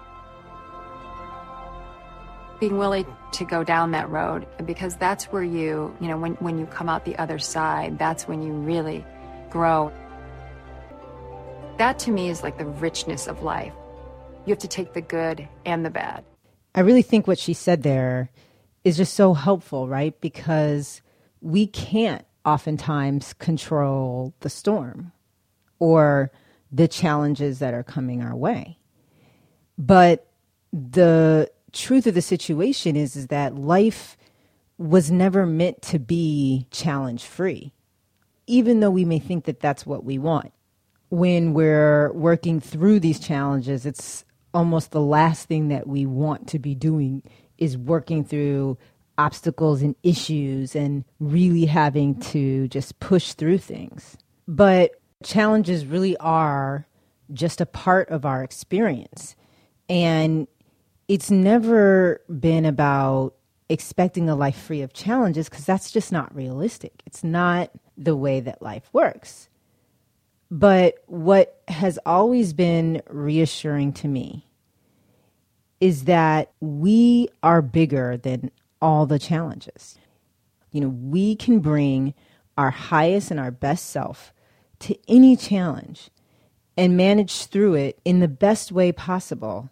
Being 2.61 2.77
willing 2.77 3.05
to 3.33 3.43
go 3.43 3.65
down 3.65 3.91
that 3.91 4.09
road 4.09 4.47
because 4.65 4.95
that's 4.95 5.25
where 5.25 5.43
you, 5.43 5.93
you 5.99 6.07
know, 6.07 6.17
when, 6.17 6.35
when 6.35 6.57
you 6.57 6.67
come 6.67 6.87
out 6.87 7.03
the 7.03 7.17
other 7.17 7.37
side, 7.37 7.99
that's 7.99 8.29
when 8.29 8.41
you 8.41 8.53
really 8.53 9.03
grow. 9.49 9.91
That 11.81 11.97
to 11.97 12.11
me 12.11 12.29
is 12.29 12.43
like 12.43 12.59
the 12.59 12.67
richness 12.67 13.25
of 13.25 13.41
life. 13.41 13.73
You 14.45 14.51
have 14.51 14.59
to 14.59 14.67
take 14.67 14.93
the 14.93 15.01
good 15.01 15.47
and 15.65 15.83
the 15.83 15.89
bad. 15.89 16.23
I 16.75 16.81
really 16.81 17.01
think 17.01 17.25
what 17.25 17.39
she 17.39 17.55
said 17.55 17.81
there 17.81 18.29
is 18.83 18.97
just 18.97 19.15
so 19.15 19.33
helpful, 19.33 19.87
right? 19.87 20.21
Because 20.21 21.01
we 21.41 21.65
can't 21.65 22.23
oftentimes 22.45 23.33
control 23.33 24.35
the 24.41 24.49
storm 24.49 25.11
or 25.79 26.31
the 26.71 26.87
challenges 26.87 27.57
that 27.57 27.73
are 27.73 27.81
coming 27.81 28.21
our 28.21 28.35
way. 28.35 28.77
But 29.75 30.29
the 30.71 31.51
truth 31.71 32.05
of 32.05 32.13
the 32.13 32.21
situation 32.21 32.95
is, 32.95 33.15
is 33.15 33.25
that 33.29 33.55
life 33.55 34.17
was 34.77 35.09
never 35.09 35.47
meant 35.47 35.81
to 35.81 35.97
be 35.97 36.67
challenge 36.69 37.23
free, 37.23 37.73
even 38.45 38.81
though 38.81 38.91
we 38.91 39.03
may 39.03 39.17
think 39.17 39.45
that 39.45 39.61
that's 39.61 39.83
what 39.83 40.03
we 40.03 40.19
want. 40.19 40.53
When 41.11 41.53
we're 41.53 42.11
working 42.13 42.61
through 42.61 43.01
these 43.01 43.19
challenges, 43.19 43.85
it's 43.85 44.23
almost 44.53 44.91
the 44.91 45.01
last 45.01 45.47
thing 45.47 45.67
that 45.67 45.85
we 45.85 46.05
want 46.05 46.47
to 46.47 46.57
be 46.57 46.73
doing 46.73 47.21
is 47.57 47.77
working 47.77 48.23
through 48.23 48.77
obstacles 49.17 49.81
and 49.81 49.93
issues 50.03 50.73
and 50.73 51.03
really 51.19 51.65
having 51.65 52.17
to 52.19 52.69
just 52.69 52.97
push 52.99 53.33
through 53.33 53.57
things. 53.57 54.17
But 54.47 54.91
challenges 55.21 55.85
really 55.85 56.15
are 56.17 56.87
just 57.33 57.59
a 57.59 57.65
part 57.65 58.09
of 58.09 58.25
our 58.25 58.41
experience. 58.41 59.35
And 59.89 60.47
it's 61.09 61.29
never 61.29 62.21
been 62.39 62.65
about 62.65 63.35
expecting 63.67 64.29
a 64.29 64.35
life 64.35 64.57
free 64.57 64.81
of 64.81 64.93
challenges 64.93 65.49
because 65.49 65.65
that's 65.65 65.91
just 65.91 66.13
not 66.13 66.33
realistic. 66.33 67.03
It's 67.05 67.21
not 67.21 67.69
the 67.97 68.15
way 68.15 68.39
that 68.39 68.61
life 68.61 68.89
works. 68.93 69.49
But 70.51 70.95
what 71.07 71.61
has 71.69 71.97
always 72.05 72.51
been 72.51 73.01
reassuring 73.09 73.93
to 73.93 74.09
me 74.09 74.45
is 75.79 76.03
that 76.03 76.51
we 76.59 77.29
are 77.41 77.61
bigger 77.61 78.17
than 78.17 78.51
all 78.81 79.05
the 79.05 79.17
challenges. 79.17 79.97
You 80.71 80.81
know, 80.81 80.89
we 80.89 81.37
can 81.37 81.59
bring 81.59 82.13
our 82.57 82.69
highest 82.69 83.31
and 83.31 83.39
our 83.39 83.49
best 83.49 83.89
self 83.89 84.33
to 84.79 84.97
any 85.07 85.37
challenge 85.37 86.09
and 86.75 86.97
manage 86.97 87.45
through 87.45 87.75
it 87.75 87.99
in 88.03 88.19
the 88.19 88.27
best 88.27 88.73
way 88.73 88.91
possible. 88.91 89.69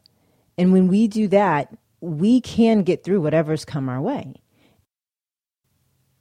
And 0.57 0.71
when 0.71 0.87
we 0.87 1.09
do 1.09 1.27
that, 1.27 1.75
we 1.99 2.39
can 2.39 2.83
get 2.83 3.03
through 3.03 3.19
whatever's 3.19 3.65
come 3.65 3.89
our 3.89 4.01
way. 4.01 4.35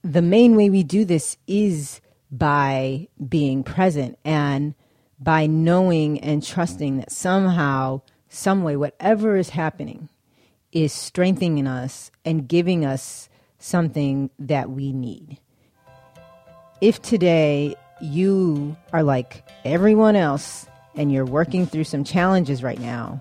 The 0.02 0.22
main 0.22 0.56
way 0.56 0.68
we 0.68 0.82
do 0.82 1.04
this 1.04 1.36
is 1.46 2.00
by 2.30 3.08
being 3.28 3.62
present 3.62 4.18
and 4.24 4.74
by 5.20 5.46
knowing 5.46 6.20
and 6.20 6.44
trusting 6.44 6.98
that 6.98 7.10
somehow, 7.10 8.00
some 8.28 8.62
way, 8.62 8.76
whatever 8.76 9.36
is 9.36 9.50
happening 9.50 10.08
is 10.72 10.92
strengthening 10.92 11.66
us 11.66 12.10
and 12.24 12.48
giving 12.48 12.84
us 12.84 13.28
something 13.58 14.30
that 14.38 14.70
we 14.70 14.92
need. 14.92 15.38
If 16.80 17.02
today 17.02 17.74
you 18.00 18.76
are 18.92 19.02
like 19.02 19.48
everyone 19.64 20.14
else 20.14 20.66
and 20.94 21.10
you're 21.12 21.24
working 21.24 21.66
through 21.66 21.84
some 21.84 22.04
challenges 22.04 22.62
right 22.62 22.78
now, 22.78 23.20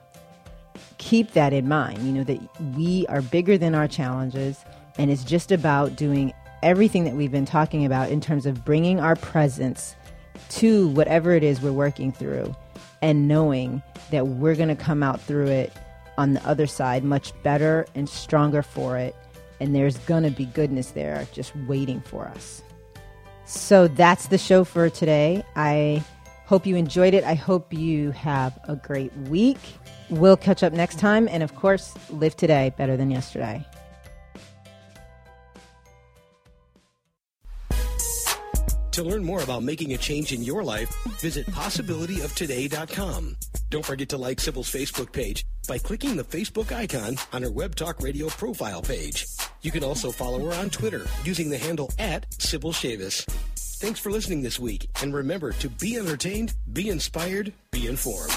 keep 0.98 1.32
that 1.32 1.54
in 1.54 1.68
mind. 1.68 2.04
You 2.04 2.12
know, 2.12 2.24
that 2.26 2.40
we 2.76 3.06
are 3.08 3.22
bigger 3.22 3.58
than 3.58 3.74
our 3.74 3.88
challenges, 3.88 4.64
and 4.98 5.10
it's 5.10 5.24
just 5.24 5.52
about 5.52 5.96
doing 5.96 6.34
everything 6.64 7.04
that 7.06 7.16
we've 7.16 7.32
been 7.32 7.46
talking 7.46 7.86
about 7.86 8.10
in 8.10 8.22
terms 8.22 8.46
of 8.46 8.66
bringing 8.66 9.00
our 9.00 9.16
presence 9.16 9.96
to 10.50 10.88
whatever 10.90 11.34
it 11.34 11.44
is 11.44 11.62
we're 11.62 11.72
working 11.72 12.12
through 12.12 12.56
and 13.02 13.28
knowing 13.28 13.82
that 14.12 14.28
we're 14.28 14.56
going 14.56 14.70
to 14.70 14.76
come 14.76 15.04
out 15.04 15.22
through 15.22 15.48
it 15.48 15.72
on 16.18 16.34
the 16.34 16.48
other 16.48 16.68
side 16.68 17.04
much 17.04 17.32
better 17.44 17.86
and 17.96 18.10
stronger 18.10 18.62
for 18.62 18.98
it. 18.98 19.16
And 19.60 19.76
there's 19.76 19.98
going 20.00 20.24
to 20.24 20.30
be 20.30 20.46
goodness 20.46 20.92
there 20.92 21.28
just 21.32 21.56
waiting 21.68 22.02
for 22.02 22.28
us. 22.28 22.64
So 23.46 23.88
that's 23.88 24.28
the 24.28 24.38
show 24.38 24.64
for 24.64 24.90
today. 24.90 25.44
I 25.56 26.04
hope 26.46 26.66
you 26.66 26.76
enjoyed 26.76 27.14
it. 27.14 27.24
I 27.24 27.34
hope 27.34 27.74
you 27.74 28.12
have 28.12 28.58
a 28.68 28.76
great 28.76 29.16
week. 29.30 29.60
We'll 30.10 30.38
catch 30.38 30.64
up 30.64 30.74
next 30.74 31.00
time. 31.00 31.28
And 31.30 31.44
of 31.44 31.56
course, 31.56 31.94
live 32.10 32.36
today 32.36 32.74
better 32.78 32.98
than 32.98 33.10
yesterday. 33.12 33.66
To 38.98 39.04
learn 39.04 39.24
more 39.24 39.44
about 39.44 39.62
making 39.62 39.94
a 39.94 39.98
change 39.98 40.34
in 40.34 40.42
your 40.42 40.64
life, 40.64 40.92
visit 41.20 41.46
possibilityoftoday.com. 41.46 43.38
Don't 43.70 43.86
forget 43.86 44.10
to 44.10 44.18
like 44.18 44.40
Sibyl's 44.40 44.74
Facebook 44.74 45.12
page 45.12 45.46
by 45.68 45.78
clicking 45.78 46.16
the 46.16 46.24
Facebook 46.24 46.76
icon 46.76 47.16
on 47.32 47.44
her 47.44 47.52
Web 47.52 47.76
Talk 47.76 48.02
Radio 48.02 48.28
profile 48.30 48.82
page. 48.82 49.28
You 49.62 49.70
can 49.70 49.84
also 49.84 50.10
follow 50.10 50.50
her 50.50 50.54
on 50.56 50.72
Twitter 50.72 51.06
using 51.24 51.52
the 51.52 51.60
handle 51.60 51.92
at 52.00 52.26
Sibyl 52.42 52.72
Chavis. 52.72 53.24
Thanks 53.56 54.00
for 54.00 54.10
listening 54.10 54.42
this 54.42 54.60
week, 54.60 54.90
and 55.04 55.14
remember 55.14 55.52
to 55.52 55.70
be 55.70 55.96
entertained, 55.98 56.56
be 56.74 56.90
inspired, 56.90 57.54
be 57.70 57.86
informed. 57.86 58.36